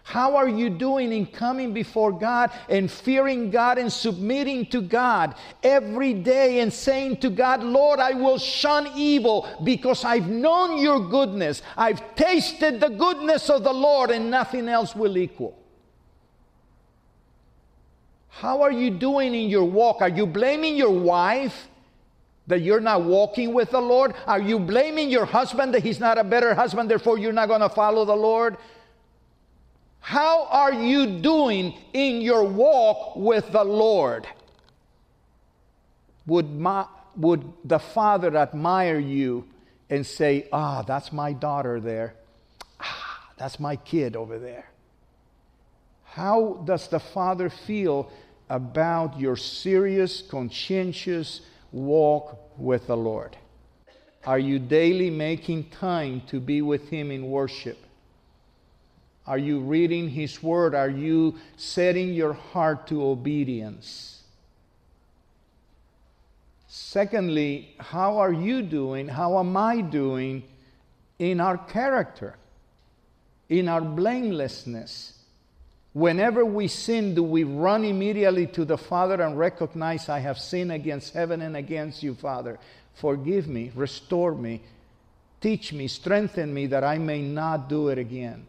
How 0.08 0.38
are 0.38 0.48
you 0.48 0.70
doing 0.70 1.12
in 1.12 1.26
coming 1.26 1.74
before 1.74 2.14
God 2.14 2.52
and 2.70 2.90
fearing 2.90 3.52
God 3.52 3.78
and 3.78 3.92
submitting 3.92 4.68
to 4.68 4.80
God 4.80 5.36
every 5.62 6.14
day 6.14 6.62
and 6.62 6.72
saying 6.72 7.18
to 7.18 7.30
God, 7.30 7.62
Lord, 7.62 8.00
I 8.00 8.14
will 8.14 8.38
shun 8.38 8.88
evil 8.96 9.46
because 9.66 10.06
I've 10.06 10.30
known 10.30 10.82
your 10.82 11.10
goodness. 11.10 11.62
I've 11.76 12.16
tasted 12.16 12.80
the 12.80 12.88
goodness 12.88 13.50
of 13.50 13.66
the 13.66 13.74
Lord 13.74 14.10
and 14.10 14.32
nothing 14.32 14.70
else 14.70 14.96
will 14.96 15.18
equal. 15.18 15.60
How 18.30 18.62
are 18.62 18.72
you 18.72 18.92
doing 18.92 19.36
in 19.36 19.50
your 19.50 19.66
walk? 19.66 20.02
Are 20.02 20.08
you 20.08 20.26
blaming 20.26 20.78
your 20.78 20.98
wife? 20.98 21.68
that 22.50 22.62
you're 22.62 22.80
not 22.80 23.04
walking 23.04 23.54
with 23.54 23.72
the 23.72 23.82
Lord? 23.82 24.14
Are 24.26 24.40
you 24.40 24.58
blaming 24.58 25.10
your 25.10 25.26
husband 25.26 25.74
that 25.74 25.84
he's 25.84 26.00
not 26.00 26.18
a 26.18 26.24
better 26.24 26.56
husband, 26.56 26.90
therefore 26.90 27.18
you're 27.18 27.34
not 27.34 27.50
going 27.50 27.60
to 27.60 27.68
follow 27.68 28.06
the 28.06 28.16
Lord? 28.16 28.56
How 30.00 30.46
are 30.46 30.74
you 30.74 31.20
doing 31.20 31.78
in 31.94 32.22
your 32.22 32.44
walk 32.44 33.16
with 33.16 33.52
the 33.52 33.64
Lord? 33.64 34.28
Would, 36.26 36.50
my, 36.50 36.86
would 37.16 37.44
the 37.64 37.80
Father 37.80 38.36
admire 38.36 39.00
you 39.00 39.46
and 39.90 40.06
say, 40.06 40.48
Ah, 40.52 40.82
that's 40.82 41.12
my 41.12 41.34
daughter 41.34 41.80
there. 41.80 42.14
Ah, 42.80 43.30
that's 43.38 43.60
my 43.60 43.76
kid 43.76 44.16
over 44.16 44.38
there. 44.40 44.70
How 46.04 46.64
does 46.66 46.88
the 46.88 47.00
Father 47.00 47.50
feel 47.50 48.12
about 48.50 49.20
your 49.20 49.36
serious, 49.36 50.22
conscientious 50.22 51.42
walk 51.72 52.38
with 52.58 52.88
the 52.88 52.98
Lord? 52.98 53.38
Are 54.26 54.40
you 54.40 54.60
daily 54.60 55.10
making 55.10 55.70
time 55.70 56.22
to 56.28 56.40
be 56.40 56.62
with 56.62 56.90
Him 56.90 57.12
in 57.12 57.30
worship? 57.30 57.78
Are 59.28 59.38
you 59.38 59.60
reading 59.60 60.10
His 60.10 60.42
Word? 60.42 60.74
Are 60.74 60.90
you 60.90 61.36
setting 61.58 62.14
your 62.14 62.34
heart 62.34 62.88
to 62.88 63.04
obedience? 63.04 64.24
Secondly, 66.68 67.76
how 67.78 68.18
are 68.18 68.32
you 68.32 68.62
doing? 68.62 69.08
How 69.10 69.40
am 69.40 69.58
I 69.58 69.82
doing 69.82 70.44
in 71.20 71.42
our 71.42 71.58
character, 71.58 72.36
in 73.50 73.68
our 73.68 73.82
blamelessness? 73.82 75.14
Whenever 75.94 76.46
we 76.46 76.68
sin, 76.68 77.16
do 77.16 77.24
we 77.24 77.44
run 77.44 77.84
immediately 77.84 78.48
to 78.48 78.64
the 78.64 78.78
Father 78.78 79.22
and 79.22 79.38
recognize, 79.38 80.10
I 80.10 80.20
have 80.20 80.38
sinned 80.38 80.72
against 80.72 81.14
heaven 81.14 81.42
and 81.42 81.58
against 81.58 82.04
you, 82.04 82.14
Father? 82.14 82.60
Forgive 82.94 83.48
me, 83.48 83.72
restore 83.76 84.36
me, 84.36 84.62
teach 85.42 85.74
me, 85.74 85.88
strengthen 85.88 86.54
me 86.54 86.68
that 86.68 86.84
I 86.84 86.98
may 86.98 87.22
not 87.22 87.68
do 87.68 87.90
it 87.90 87.98
again. 87.98 88.46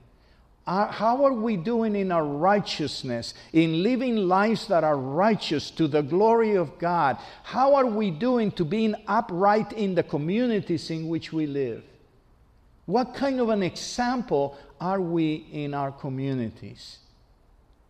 How 0.68 1.24
are 1.24 1.32
we 1.32 1.56
doing 1.56 1.96
in 1.96 2.12
our 2.12 2.24
righteousness, 2.24 3.32
in 3.54 3.82
living 3.82 4.16
lives 4.16 4.66
that 4.66 4.84
are 4.84 4.98
righteous 4.98 5.70
to 5.72 5.88
the 5.88 6.02
glory 6.02 6.56
of 6.56 6.78
God? 6.78 7.16
How 7.42 7.74
are 7.74 7.86
we 7.86 8.10
doing 8.10 8.50
to 8.52 8.66
being 8.66 8.94
upright 9.06 9.72
in 9.72 9.94
the 9.94 10.02
communities 10.02 10.90
in 10.90 11.08
which 11.08 11.32
we 11.32 11.46
live? 11.46 11.82
What 12.84 13.14
kind 13.14 13.40
of 13.40 13.48
an 13.48 13.62
example 13.62 14.58
are 14.78 15.00
we 15.00 15.46
in 15.52 15.72
our 15.72 15.90
communities? 15.90 16.98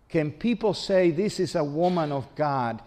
Can 0.08 0.30
people 0.30 0.72
say, 0.72 1.10
This 1.10 1.40
is 1.40 1.56
a 1.56 1.64
woman 1.64 2.12
of 2.12 2.32
God? 2.36 2.80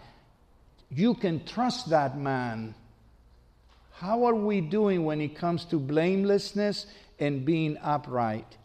You 0.90 1.14
can 1.14 1.44
trust 1.44 1.90
that 1.90 2.18
man. 2.18 2.74
How 3.92 4.24
are 4.24 4.34
we 4.34 4.62
doing 4.62 5.04
when 5.04 5.20
it 5.20 5.36
comes 5.36 5.64
to 5.66 5.78
blamelessness 5.78 6.86
and 7.18 7.44
being 7.44 7.76
upright? 7.82 8.56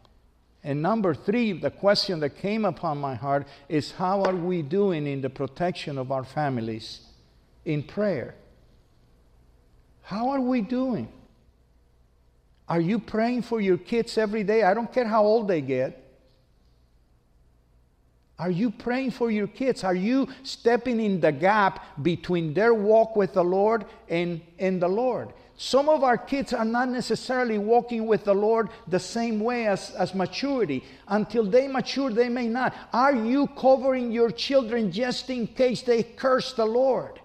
And 0.68 0.82
number 0.82 1.14
three, 1.14 1.54
the 1.54 1.72
question 1.72 2.20
that 2.20 2.42
came 2.42 2.66
upon 2.66 2.98
my 2.98 3.16
heart 3.16 3.48
is 3.70 3.94
how 3.94 4.24
are 4.24 4.36
we 4.36 4.62
doing 4.62 5.08
in 5.08 5.22
the 5.22 5.30
protection 5.30 5.98
of 5.98 6.12
our 6.12 6.26
families 6.26 7.00
in 7.64 7.84
prayer? 7.84 8.36
How 10.02 10.28
are 10.28 10.42
we 10.42 10.60
doing? 10.60 11.08
Are 12.68 12.82
you 12.82 13.00
praying 13.00 13.44
for 13.44 13.62
your 13.62 13.78
kids 13.78 14.18
every 14.18 14.44
day? 14.44 14.64
I 14.64 14.74
don't 14.74 14.92
care 14.92 15.08
how 15.08 15.24
old 15.24 15.48
they 15.48 15.62
get. 15.62 16.04
Are 18.38 18.52
you 18.52 18.70
praying 18.70 19.12
for 19.12 19.32
your 19.32 19.48
kids? 19.48 19.86
Are 19.86 19.96
you 19.96 20.28
stepping 20.44 21.00
in 21.00 21.22
the 21.22 21.32
gap 21.32 22.04
between 22.04 22.54
their 22.54 22.74
walk 22.74 23.16
with 23.16 23.32
the 23.32 23.44
Lord 23.44 23.86
and, 24.10 24.42
and 24.60 24.82
the 24.82 24.90
Lord? 24.90 25.32
Some 25.60 25.90
of 25.90 26.04
our 26.04 26.20
kids 26.20 26.54
are 26.54 26.64
not 26.64 26.90
necessarily 26.90 27.58
walking 27.58 28.06
with 28.06 28.24
the 28.24 28.36
Lord 28.36 28.70
the 28.88 29.00
same 29.00 29.40
way 29.40 29.66
as, 29.66 29.90
as 29.92 30.14
maturity. 30.14 30.84
Until 31.08 31.44
they 31.44 31.68
mature, 31.68 32.12
they 32.12 32.30
may 32.30 32.48
not. 32.48 32.76
Are 32.94 33.16
you 33.16 33.48
covering 33.48 34.12
your 34.12 34.30
children 34.30 34.92
just 34.92 35.32
in 35.32 35.48
case 35.48 35.82
they 35.82 36.04
curse 36.04 36.54
the 36.54 36.66
Lord? 36.66 37.20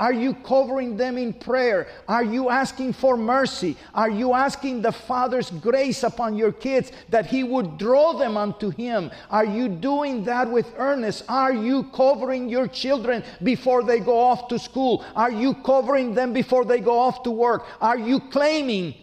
Are 0.00 0.14
you 0.14 0.32
covering 0.32 0.96
them 0.96 1.18
in 1.18 1.34
prayer? 1.34 1.86
Are 2.08 2.24
you 2.24 2.48
asking 2.48 2.94
for 2.94 3.18
mercy? 3.18 3.76
Are 3.94 4.08
you 4.08 4.32
asking 4.32 4.80
the 4.80 4.92
Father's 4.92 5.50
grace 5.50 6.02
upon 6.02 6.38
your 6.38 6.52
kids 6.52 6.90
that 7.10 7.26
He 7.26 7.44
would 7.44 7.76
draw 7.76 8.14
them 8.14 8.38
unto 8.38 8.70
Him? 8.70 9.10
Are 9.30 9.44
you 9.44 9.68
doing 9.68 10.24
that 10.24 10.50
with 10.50 10.72
earnest? 10.78 11.24
Are 11.28 11.52
you 11.52 11.84
covering 11.92 12.48
your 12.48 12.66
children 12.66 13.22
before 13.42 13.82
they 13.82 14.00
go 14.00 14.18
off 14.18 14.48
to 14.48 14.58
school? 14.58 15.04
Are 15.14 15.30
you 15.30 15.52
covering 15.52 16.14
them 16.14 16.32
before 16.32 16.64
they 16.64 16.80
go 16.80 16.98
off 16.98 17.22
to 17.24 17.30
work? 17.30 17.66
Are 17.82 17.98
you 17.98 18.20
claiming 18.20 18.94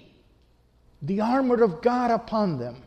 the 1.03 1.21
armor 1.21 1.61
of 1.61 1.83
God 1.83 2.09
upon 2.09 2.57
them? 2.57 2.81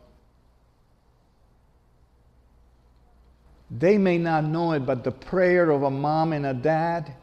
They 3.71 3.97
may 3.97 4.17
not 4.17 4.43
know 4.43 4.73
it, 4.73 4.85
but 4.85 5.05
the 5.05 5.13
prayer 5.13 5.69
of 5.69 5.83
a 5.83 5.89
mom 5.89 6.33
and 6.33 6.45
a 6.45 6.53
dad 6.53 7.15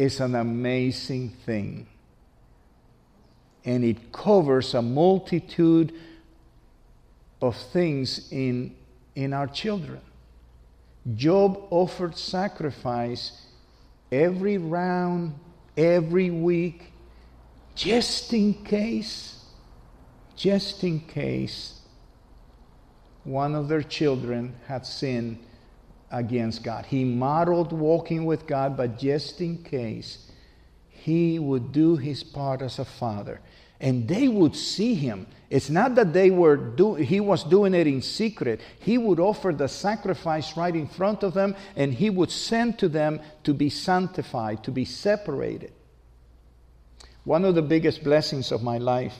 is 0.00 0.18
an 0.18 0.34
amazing 0.34 1.28
thing. 1.28 1.86
And 3.66 3.84
it 3.84 4.10
covers 4.10 4.72
a 4.72 4.80
multitude 4.80 5.92
of 7.42 7.54
things 7.54 8.32
in, 8.32 8.74
in 9.14 9.34
our 9.34 9.46
children. 9.46 10.00
Job 11.16 11.66
offered 11.68 12.16
sacrifice 12.16 13.46
every 14.10 14.56
round, 14.56 15.34
every 15.76 16.30
week, 16.30 16.92
just 17.74 18.32
in 18.32 18.54
case, 18.54 19.44
just 20.34 20.82
in 20.82 21.00
case 21.00 21.78
one 23.24 23.54
of 23.54 23.68
their 23.68 23.82
children 23.82 24.54
had 24.66 24.86
sinned 24.86 25.38
against 26.10 26.62
God. 26.64 26.86
He 26.86 27.04
modeled 27.04 27.72
walking 27.72 28.24
with 28.24 28.46
God, 28.46 28.76
but 28.76 28.98
just 28.98 29.40
in 29.40 29.62
case, 29.62 30.30
he 30.88 31.38
would 31.38 31.72
do 31.72 31.96
his 31.96 32.22
part 32.22 32.62
as 32.62 32.78
a 32.78 32.84
father. 32.84 33.40
And 33.80 34.06
they 34.06 34.28
would 34.28 34.54
see 34.54 34.94
him. 34.94 35.26
It's 35.48 35.70
not 35.70 35.94
that 35.94 36.12
they 36.12 36.30
were 36.30 36.56
do, 36.56 36.94
he 36.94 37.18
was 37.18 37.42
doing 37.44 37.72
it 37.74 37.86
in 37.86 38.02
secret. 38.02 38.60
He 38.78 38.98
would 38.98 39.18
offer 39.18 39.52
the 39.52 39.68
sacrifice 39.68 40.56
right 40.56 40.74
in 40.74 40.86
front 40.86 41.22
of 41.22 41.32
them, 41.32 41.56
and 41.76 41.94
he 41.94 42.10
would 42.10 42.30
send 42.30 42.78
to 42.80 42.88
them 42.88 43.20
to 43.44 43.54
be 43.54 43.70
sanctified, 43.70 44.62
to 44.64 44.70
be 44.70 44.84
separated. 44.84 45.72
One 47.24 47.44
of 47.44 47.54
the 47.54 47.62
biggest 47.62 48.04
blessings 48.04 48.52
of 48.52 48.62
my 48.62 48.78
life 48.78 49.14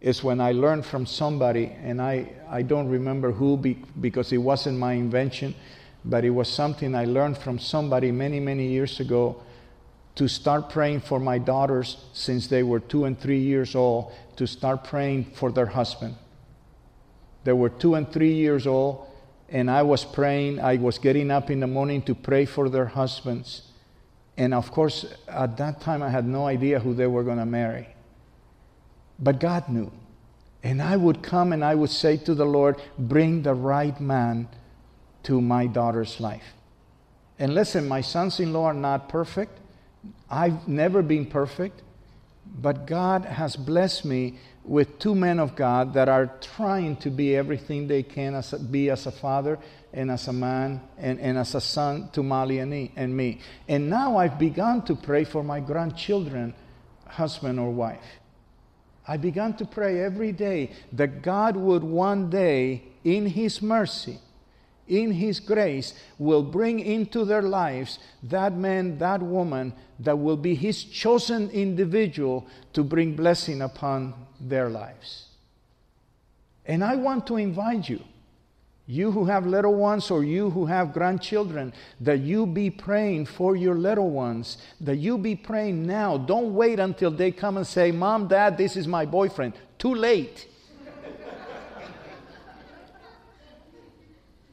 is 0.00 0.22
when 0.22 0.40
I 0.40 0.52
learned 0.52 0.84
from 0.84 1.06
somebody, 1.06 1.72
and 1.82 2.00
I, 2.00 2.30
I 2.48 2.62
don't 2.62 2.88
remember 2.88 3.32
who 3.32 3.56
be, 3.56 3.78
because 4.00 4.32
it 4.32 4.38
wasn't 4.38 4.78
my 4.78 4.92
invention, 4.92 5.54
but 6.04 6.24
it 6.24 6.30
was 6.30 6.48
something 6.48 6.94
I 6.94 7.04
learned 7.04 7.38
from 7.38 7.58
somebody 7.58 8.12
many, 8.12 8.38
many 8.38 8.68
years 8.68 9.00
ago 9.00 9.42
to 10.14 10.28
start 10.28 10.70
praying 10.70 11.00
for 11.00 11.18
my 11.18 11.38
daughters 11.38 11.98
since 12.12 12.46
they 12.46 12.62
were 12.62 12.80
two 12.80 13.04
and 13.04 13.18
three 13.18 13.40
years 13.40 13.74
old, 13.74 14.12
to 14.36 14.46
start 14.46 14.84
praying 14.84 15.24
for 15.24 15.50
their 15.50 15.66
husband. 15.66 16.14
They 17.44 17.52
were 17.52 17.70
two 17.70 17.94
and 17.94 18.10
three 18.10 18.32
years 18.32 18.66
old, 18.66 19.06
and 19.48 19.70
I 19.70 19.82
was 19.82 20.04
praying. 20.04 20.60
I 20.60 20.76
was 20.76 20.98
getting 20.98 21.30
up 21.30 21.50
in 21.50 21.60
the 21.60 21.66
morning 21.66 22.02
to 22.02 22.14
pray 22.14 22.44
for 22.44 22.68
their 22.68 22.86
husbands. 22.86 23.62
And 24.36 24.52
of 24.52 24.70
course, 24.70 25.06
at 25.28 25.56
that 25.56 25.80
time, 25.80 26.02
I 26.02 26.10
had 26.10 26.26
no 26.26 26.46
idea 26.46 26.80
who 26.80 26.92
they 26.92 27.06
were 27.06 27.22
going 27.22 27.38
to 27.38 27.46
marry. 27.46 27.88
But 29.18 29.40
God 29.40 29.68
knew. 29.68 29.90
And 30.62 30.82
I 30.82 30.96
would 30.96 31.22
come 31.22 31.52
and 31.52 31.64
I 31.64 31.74
would 31.74 31.90
say 31.90 32.16
to 32.18 32.34
the 32.34 32.44
Lord, 32.44 32.76
Bring 32.98 33.42
the 33.42 33.54
right 33.54 33.98
man 34.00 34.48
to 35.24 35.40
my 35.40 35.66
daughter's 35.66 36.20
life. 36.20 36.54
And 37.38 37.54
listen, 37.54 37.86
my 37.86 38.00
sons 38.00 38.40
in 38.40 38.52
law 38.52 38.66
are 38.66 38.74
not 38.74 39.08
perfect. 39.08 39.60
I've 40.30 40.66
never 40.66 41.02
been 41.02 41.26
perfect. 41.26 41.82
But 42.60 42.86
God 42.86 43.24
has 43.24 43.56
blessed 43.56 44.04
me 44.04 44.38
with 44.64 44.98
two 44.98 45.14
men 45.14 45.38
of 45.38 45.54
God 45.54 45.94
that 45.94 46.08
are 46.08 46.32
trying 46.40 46.96
to 46.96 47.10
be 47.10 47.36
everything 47.36 47.86
they 47.86 48.02
can 48.02 48.34
as 48.34 48.52
a, 48.52 48.58
be 48.58 48.90
as 48.90 49.06
a 49.06 49.12
father 49.12 49.58
and 49.92 50.10
as 50.10 50.28
a 50.28 50.32
man 50.32 50.80
and, 50.98 51.20
and 51.20 51.38
as 51.38 51.54
a 51.54 51.60
son 51.60 52.08
to 52.12 52.20
and, 52.20 52.90
and 52.96 53.16
me. 53.16 53.40
And 53.68 53.88
now 53.88 54.16
I've 54.16 54.38
begun 54.38 54.82
to 54.86 54.94
pray 54.94 55.24
for 55.24 55.42
my 55.42 55.60
grandchildren, 55.60 56.54
husband 57.06 57.60
or 57.60 57.70
wife. 57.70 58.02
I 59.08 59.16
began 59.16 59.54
to 59.54 59.64
pray 59.64 60.00
every 60.00 60.32
day 60.32 60.72
that 60.92 61.22
God 61.22 61.56
would 61.56 61.84
one 61.84 62.28
day, 62.28 62.82
in 63.04 63.26
His 63.26 63.62
mercy, 63.62 64.18
in 64.88 65.12
His 65.12 65.38
grace, 65.38 65.94
will 66.18 66.42
bring 66.42 66.80
into 66.80 67.24
their 67.24 67.42
lives 67.42 68.00
that 68.24 68.56
man, 68.56 68.98
that 68.98 69.22
woman 69.22 69.72
that 70.00 70.18
will 70.18 70.36
be 70.36 70.54
His 70.54 70.82
chosen 70.82 71.50
individual 71.50 72.46
to 72.72 72.82
bring 72.82 73.14
blessing 73.14 73.62
upon 73.62 74.14
their 74.40 74.68
lives. 74.68 75.28
And 76.64 76.82
I 76.82 76.96
want 76.96 77.26
to 77.28 77.36
invite 77.36 77.88
you 77.88 78.02
you 78.86 79.10
who 79.10 79.24
have 79.24 79.46
little 79.46 79.74
ones 79.74 80.10
or 80.12 80.22
you 80.22 80.50
who 80.50 80.66
have 80.66 80.92
grandchildren, 80.92 81.72
that 82.00 82.20
you 82.20 82.46
be 82.46 82.70
praying 82.70 83.26
for 83.26 83.56
your 83.56 83.74
little 83.74 84.10
ones, 84.10 84.58
that 84.80 84.96
you 84.96 85.18
be 85.18 85.34
praying 85.34 85.84
now. 85.84 86.16
Don't 86.16 86.54
wait 86.54 86.78
until 86.78 87.10
they 87.10 87.32
come 87.32 87.56
and 87.56 87.66
say, 87.66 87.90
Mom, 87.90 88.28
Dad, 88.28 88.56
this 88.56 88.76
is 88.76 88.86
my 88.86 89.04
boyfriend. 89.04 89.54
Too 89.76 89.94
late. 89.94 90.46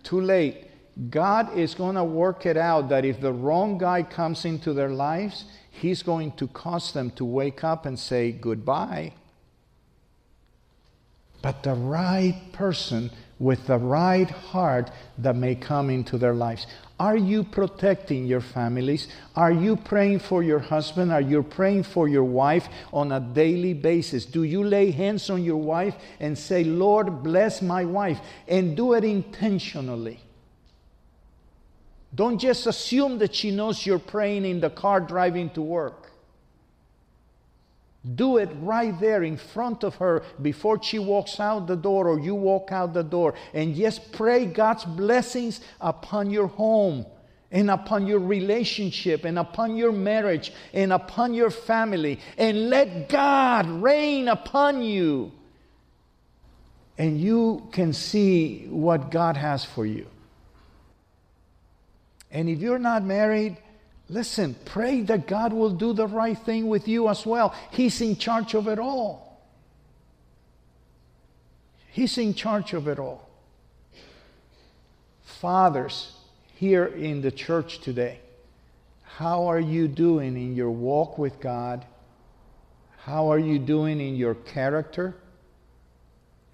Too 0.03 0.21
late. 0.21 0.67
God 1.09 1.55
is 1.55 1.75
going 1.75 1.95
to 1.95 2.03
work 2.03 2.47
it 2.47 2.57
out 2.57 2.89
that 2.89 3.05
if 3.05 3.21
the 3.21 3.33
wrong 3.33 3.77
guy 3.77 4.01
comes 4.01 4.45
into 4.45 4.73
their 4.73 4.89
lives, 4.89 5.45
He's 5.69 6.03
going 6.03 6.33
to 6.33 6.47
cause 6.47 6.91
them 6.91 7.11
to 7.11 7.25
wake 7.25 7.63
up 7.63 7.85
and 7.85 7.99
say 7.99 8.31
goodbye. 8.31 9.13
But 11.41 11.61
the 11.63 11.73
right 11.73 12.39
person 12.53 13.11
with 13.39 13.67
the 13.67 13.77
right 13.77 14.29
heart 14.29 14.91
that 15.17 15.35
may 15.35 15.55
come 15.55 15.89
into 15.89 16.17
their 16.17 16.33
lives. 16.33 16.67
Are 16.99 17.17
you 17.17 17.43
protecting 17.43 18.25
your 18.25 18.39
families? 18.39 19.07
Are 19.35 19.51
you 19.51 19.75
praying 19.75 20.19
for 20.19 20.43
your 20.43 20.59
husband? 20.59 21.11
Are 21.11 21.21
you 21.21 21.43
praying 21.43 21.83
for 21.83 22.07
your 22.07 22.23
wife 22.23 22.69
on 22.93 23.11
a 23.11 23.19
daily 23.19 23.73
basis? 23.73 24.25
Do 24.25 24.43
you 24.43 24.63
lay 24.63 24.91
hands 24.91 25.29
on 25.29 25.43
your 25.43 25.57
wife 25.57 25.95
and 26.19 26.37
say, 26.37 26.63
Lord, 26.63 27.23
bless 27.23 27.61
my 27.61 27.83
wife? 27.83 28.19
And 28.47 28.77
do 28.77 28.93
it 28.93 29.03
intentionally. 29.03 30.19
Don't 32.15 32.37
just 32.37 32.67
assume 32.67 33.17
that 33.17 33.33
she 33.33 33.49
knows 33.49 33.85
you're 33.85 33.99
praying 33.99 34.45
in 34.45 34.61
the 34.61 34.69
car 34.69 35.01
driving 35.01 35.49
to 35.51 35.61
work. 35.61 36.12
Do 38.03 38.37
it 38.37 38.49
right 38.59 38.99
there 38.99 39.23
in 39.23 39.37
front 39.37 39.83
of 39.83 39.95
her 39.95 40.23
before 40.41 40.83
she 40.83 40.99
walks 40.99 41.39
out 41.39 41.67
the 41.67 41.75
door 41.75 42.07
or 42.07 42.19
you 42.19 42.35
walk 42.35 42.71
out 42.71 42.93
the 42.93 43.03
door. 43.03 43.33
And 43.53 43.75
just 43.75 44.11
pray 44.11 44.45
God's 44.45 44.83
blessings 44.83 45.61
upon 45.79 46.29
your 46.29 46.47
home 46.47 47.05
and 47.51 47.71
upon 47.71 48.07
your 48.07 48.19
relationship 48.19 49.23
and 49.23 49.39
upon 49.39 49.77
your 49.77 49.91
marriage 49.91 50.51
and 50.73 50.91
upon 50.91 51.33
your 51.33 51.49
family. 51.49 52.19
And 52.37 52.69
let 52.69 53.07
God 53.07 53.67
reign 53.69 54.27
upon 54.27 54.81
you. 54.81 55.31
and 56.97 57.19
you 57.19 57.67
can 57.71 57.93
see 57.93 58.67
what 58.69 59.09
God 59.11 59.35
has 59.37 59.65
for 59.65 59.85
you. 59.85 60.07
And 62.31 62.49
if 62.49 62.59
you're 62.59 62.79
not 62.79 63.03
married, 63.03 63.57
listen, 64.09 64.55
pray 64.65 65.01
that 65.01 65.27
God 65.27 65.53
will 65.53 65.71
do 65.71 65.93
the 65.93 66.07
right 66.07 66.37
thing 66.37 66.67
with 66.67 66.87
you 66.87 67.09
as 67.09 67.25
well. 67.25 67.55
He's 67.71 68.01
in 68.01 68.15
charge 68.15 68.53
of 68.53 68.67
it 68.67 68.79
all. 68.79 69.41
He's 71.91 72.17
in 72.17 72.33
charge 72.33 72.73
of 72.73 72.87
it 72.87 72.97
all. 72.97 73.29
Fathers 75.23 76.15
here 76.55 76.85
in 76.85 77.21
the 77.21 77.31
church 77.31 77.79
today, 77.79 78.19
how 79.03 79.45
are 79.45 79.59
you 79.59 79.87
doing 79.87 80.35
in 80.35 80.55
your 80.55 80.71
walk 80.71 81.17
with 81.17 81.39
God? 81.39 81.85
How 82.97 83.31
are 83.31 83.37
you 83.39 83.59
doing 83.59 83.99
in 83.99 84.15
your 84.15 84.33
character? 84.33 85.15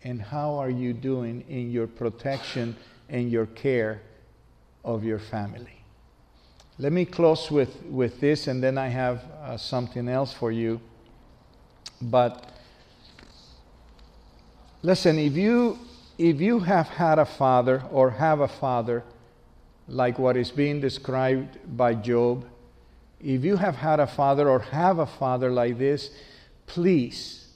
And 0.04 0.22
how 0.22 0.56
are 0.56 0.70
you 0.70 0.94
doing 0.94 1.46
in 1.48 1.72
your 1.72 1.88
protection 1.88 2.76
and 3.08 3.32
your 3.32 3.46
care 3.46 4.02
of 4.84 5.04
your 5.04 5.20
family? 5.20 5.79
Let 6.80 6.92
me 6.92 7.06
close 7.06 7.52
with, 7.52 7.84
with 7.84 8.20
this, 8.20 8.48
and 8.48 8.64
then 8.64 8.78
I 8.78 8.88
have 8.88 9.24
uh, 9.44 9.58
something 9.58 10.08
else 10.08 10.34
for 10.34 10.52
you. 10.52 10.82
But 12.02 12.50
listen, 14.82 15.20
if 15.20 15.34
you, 15.34 15.78
if 16.18 16.42
you 16.42 16.60
have 16.62 16.88
had 16.88 17.20
a 17.20 17.26
father 17.26 17.84
or 17.92 18.10
have 18.10 18.40
a 18.40 18.48
father, 18.48 19.04
like 19.88 20.18
what 20.18 20.38
is 20.38 20.50
being 20.50 20.82
described 20.82 21.60
by 21.78 21.94
Job, 21.94 22.46
if 23.20 23.44
you 23.44 23.58
have 23.58 23.76
had 23.76 24.00
a 24.00 24.08
father 24.08 24.50
or 24.50 24.60
have 24.60 25.00
a 25.00 25.06
father 25.06 25.52
like 25.52 25.78
this, 25.78 26.10
Please, 26.70 27.48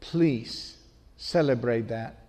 please 0.00 0.76
celebrate 1.16 1.86
that. 1.86 2.26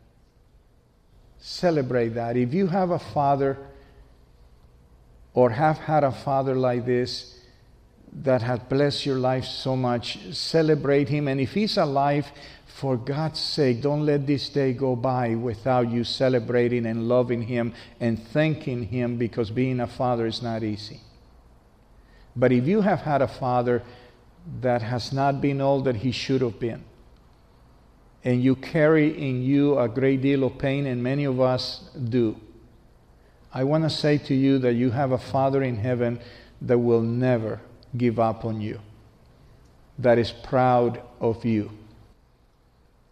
Celebrate 1.40 2.10
that. 2.10 2.38
If 2.38 2.54
you 2.54 2.68
have 2.68 2.92
a 2.92 3.00
father 3.00 3.58
or 5.34 5.52
have 5.52 5.78
had 5.78 6.04
a 6.04 6.12
father 6.12 6.56
like 6.56 6.86
this 6.86 7.38
that 8.14 8.42
has 8.42 8.60
blessed 8.60 9.06
your 9.06 9.18
life 9.18 9.46
so 9.46 9.76
much, 9.76 10.34
celebrate 10.34 11.08
him. 11.08 11.28
And 11.28 11.40
if 11.40 11.54
he's 11.54 11.78
alive, 11.78 12.30
for 12.82 12.98
God's 12.98 13.40
sake, 13.40 13.82
don't 13.82 14.06
let 14.06 14.26
this 14.26 14.50
day 14.50 14.74
go 14.74 14.96
by 14.96 15.36
without 15.36 15.90
you 15.92 16.04
celebrating 16.04 16.86
and 16.86 17.08
loving 17.08 17.44
him 17.44 17.74
and 18.00 18.18
thanking 18.30 18.84
him 18.84 19.18
because 19.18 19.52
being 19.52 19.80
a 19.80 19.88
father 19.88 20.26
is 20.26 20.42
not 20.42 20.64
easy. 20.64 21.00
But 22.36 22.52
if 22.52 22.66
you 22.66 22.82
have 22.82 23.02
had 23.02 23.22
a 23.22 23.28
father, 23.28 23.84
that 24.62 24.82
has 24.82 25.14
not 25.14 25.42
been 25.42 25.62
all 25.62 25.82
that 25.82 25.98
he 25.98 26.12
should 26.12 26.42
have 26.42 26.60
been. 26.60 26.84
And 28.24 28.42
you 28.42 28.56
carry 28.56 29.10
in 29.10 29.44
you 29.44 29.78
a 29.78 29.88
great 29.88 30.22
deal 30.22 30.44
of 30.44 30.58
pain, 30.58 30.86
and 30.88 31.04
many 31.04 31.26
of 31.26 31.40
us 31.40 31.82
do. 32.10 32.36
I 33.54 33.64
want 33.64 33.84
to 33.84 33.90
say 33.90 34.18
to 34.18 34.34
you 34.34 34.60
that 34.60 34.74
you 34.74 34.92
have 34.92 35.12
a 35.12 35.18
Father 35.18 35.62
in 35.62 35.78
heaven 35.78 36.20
that 36.62 36.78
will 36.78 37.02
never 37.02 37.60
give 37.98 38.20
up 38.20 38.46
on 38.46 38.62
you, 38.62 38.80
that 40.00 40.18
is 40.18 40.32
proud 40.32 41.02
of 41.20 41.44
you. 41.44 41.72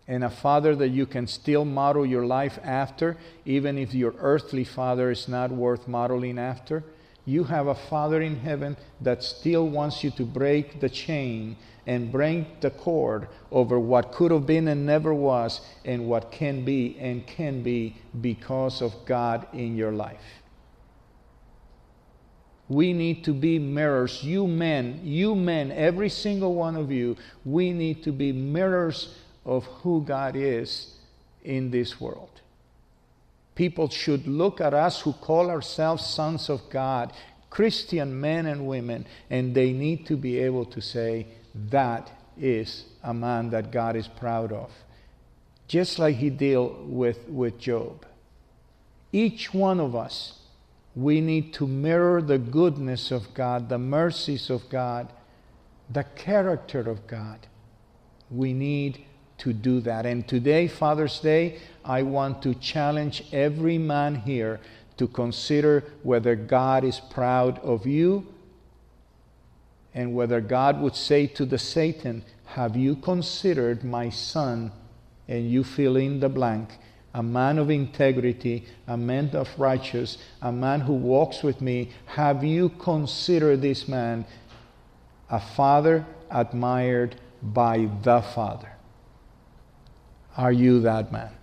And 0.07 0.23
a 0.23 0.29
father 0.29 0.75
that 0.75 0.89
you 0.89 1.05
can 1.05 1.27
still 1.27 1.65
model 1.65 2.03
your 2.03 2.25
life 2.25 2.57
after, 2.63 3.15
even 3.45 3.77
if 3.77 3.93
your 3.93 4.15
earthly 4.17 4.63
father 4.63 5.11
is 5.11 5.27
not 5.27 5.51
worth 5.51 5.87
modeling 5.87 6.39
after 6.39 6.83
you 7.29 7.43
have 7.43 7.67
a 7.67 7.75
Father 7.75 8.21
in 8.21 8.35
heaven 8.35 8.75
that 9.01 9.23
still 9.23 9.69
wants 9.69 10.03
you 10.03 10.09
to 10.11 10.25
break 10.25 10.79
the 10.79 10.89
chain 10.89 11.55
and 11.85 12.11
break 12.11 12.59
the 12.59 12.71
cord 12.71 13.27
over 13.51 13.79
what 13.79 14.11
could 14.11 14.31
have 14.31 14.47
been 14.47 14.67
and 14.67 14.85
never 14.85 15.13
was 15.13 15.61
and 15.85 16.07
what 16.07 16.31
can 16.31 16.65
be 16.65 16.97
and 16.99 17.25
can 17.27 17.61
be 17.61 17.95
because 18.19 18.81
of 18.81 18.93
God 19.05 19.47
in 19.53 19.77
your 19.77 19.91
life. 19.91 20.41
We 22.67 22.93
need 22.93 23.23
to 23.25 23.33
be 23.33 23.59
mirrors. 23.59 24.23
You 24.23 24.47
men, 24.47 25.01
you 25.03 25.35
men, 25.35 25.71
every 25.71 26.09
single 26.09 26.55
one 26.55 26.75
of 26.75 26.91
you, 26.91 27.15
we 27.45 27.73
need 27.73 28.03
to 28.03 28.11
be 28.11 28.31
mirrors 28.31 29.15
of 29.45 29.65
who 29.65 30.03
God 30.03 30.35
is 30.35 30.95
in 31.43 31.71
this 31.71 31.99
world. 32.01 32.41
People 33.59 33.89
should 33.89 34.25
look 34.25 34.61
at 34.61 34.73
us 34.73 35.01
who 35.01 35.11
call 35.11 35.49
ourselves 35.49 36.05
sons 36.05 36.49
of 36.49 36.69
God, 36.69 37.11
Christian 37.49 38.17
men 38.21 38.45
and 38.45 38.65
women, 38.65 39.05
and 39.29 39.53
they 39.53 39.73
need 39.73 40.05
to 40.05 40.15
be 40.15 40.39
able 40.39 40.63
to 40.63 40.79
say, 40.79 41.27
that 41.69 42.09
is 42.37 42.85
a 43.03 43.13
man 43.13 43.49
that 43.49 43.69
God 43.69 43.97
is 43.97 44.07
proud 44.07 44.53
of. 44.53 44.71
Just 45.67 45.99
like 45.99 46.15
he 46.15 46.29
dealt 46.29 46.85
with, 46.85 47.27
with 47.27 47.59
Job. 47.59 48.05
Each 49.11 49.53
one 49.53 49.81
of 49.81 49.93
us, 49.93 50.39
we 50.95 51.19
need 51.19 51.53
to 51.55 51.67
mirror 51.67 52.21
the 52.21 52.37
goodness 52.37 53.11
of 53.11 53.33
God, 53.33 53.67
the 53.67 53.77
mercies 53.77 54.49
of 54.49 54.69
God, 54.69 55.11
the 55.89 56.05
character 56.05 56.79
of 56.79 57.07
God. 57.07 57.45
We 58.31 58.53
need 58.53 59.03
to 59.39 59.53
do 59.53 59.79
that. 59.81 60.05
And 60.05 60.27
today, 60.27 60.67
Father's 60.67 61.19
Day, 61.19 61.59
I 61.83 62.03
want 62.03 62.41
to 62.43 62.53
challenge 62.55 63.23
every 63.31 63.77
man 63.77 64.15
here 64.15 64.59
to 64.97 65.07
consider 65.07 65.83
whether 66.03 66.35
God 66.35 66.83
is 66.83 66.99
proud 66.99 67.59
of 67.59 67.87
you 67.87 68.27
and 69.93 70.13
whether 70.13 70.41
God 70.41 70.81
would 70.81 70.95
say 70.95 71.25
to 71.27 71.45
the 71.45 71.57
Satan, 71.57 72.23
Have 72.45 72.75
you 72.75 72.95
considered 72.95 73.83
my 73.83 74.09
son? 74.09 74.71
And 75.27 75.49
you 75.49 75.63
fill 75.63 75.95
in 75.95 76.19
the 76.19 76.29
blank. 76.29 76.69
A 77.13 77.23
man 77.23 77.57
of 77.57 77.69
integrity, 77.69 78.65
a 78.87 78.97
man 78.97 79.29
of 79.33 79.49
righteous, 79.59 80.17
a 80.41 80.51
man 80.51 80.81
who 80.81 80.93
walks 80.93 81.43
with 81.43 81.61
me. 81.61 81.91
Have 82.05 82.43
you 82.43 82.69
considered 82.69 83.61
this 83.61 83.87
man 83.87 84.25
a 85.29 85.39
father 85.39 86.05
admired 86.29 87.15
by 87.41 87.89
the 88.03 88.21
Father? 88.21 88.78
Are 90.37 90.51
you 90.51 90.81
that 90.81 91.11
man? 91.11 91.38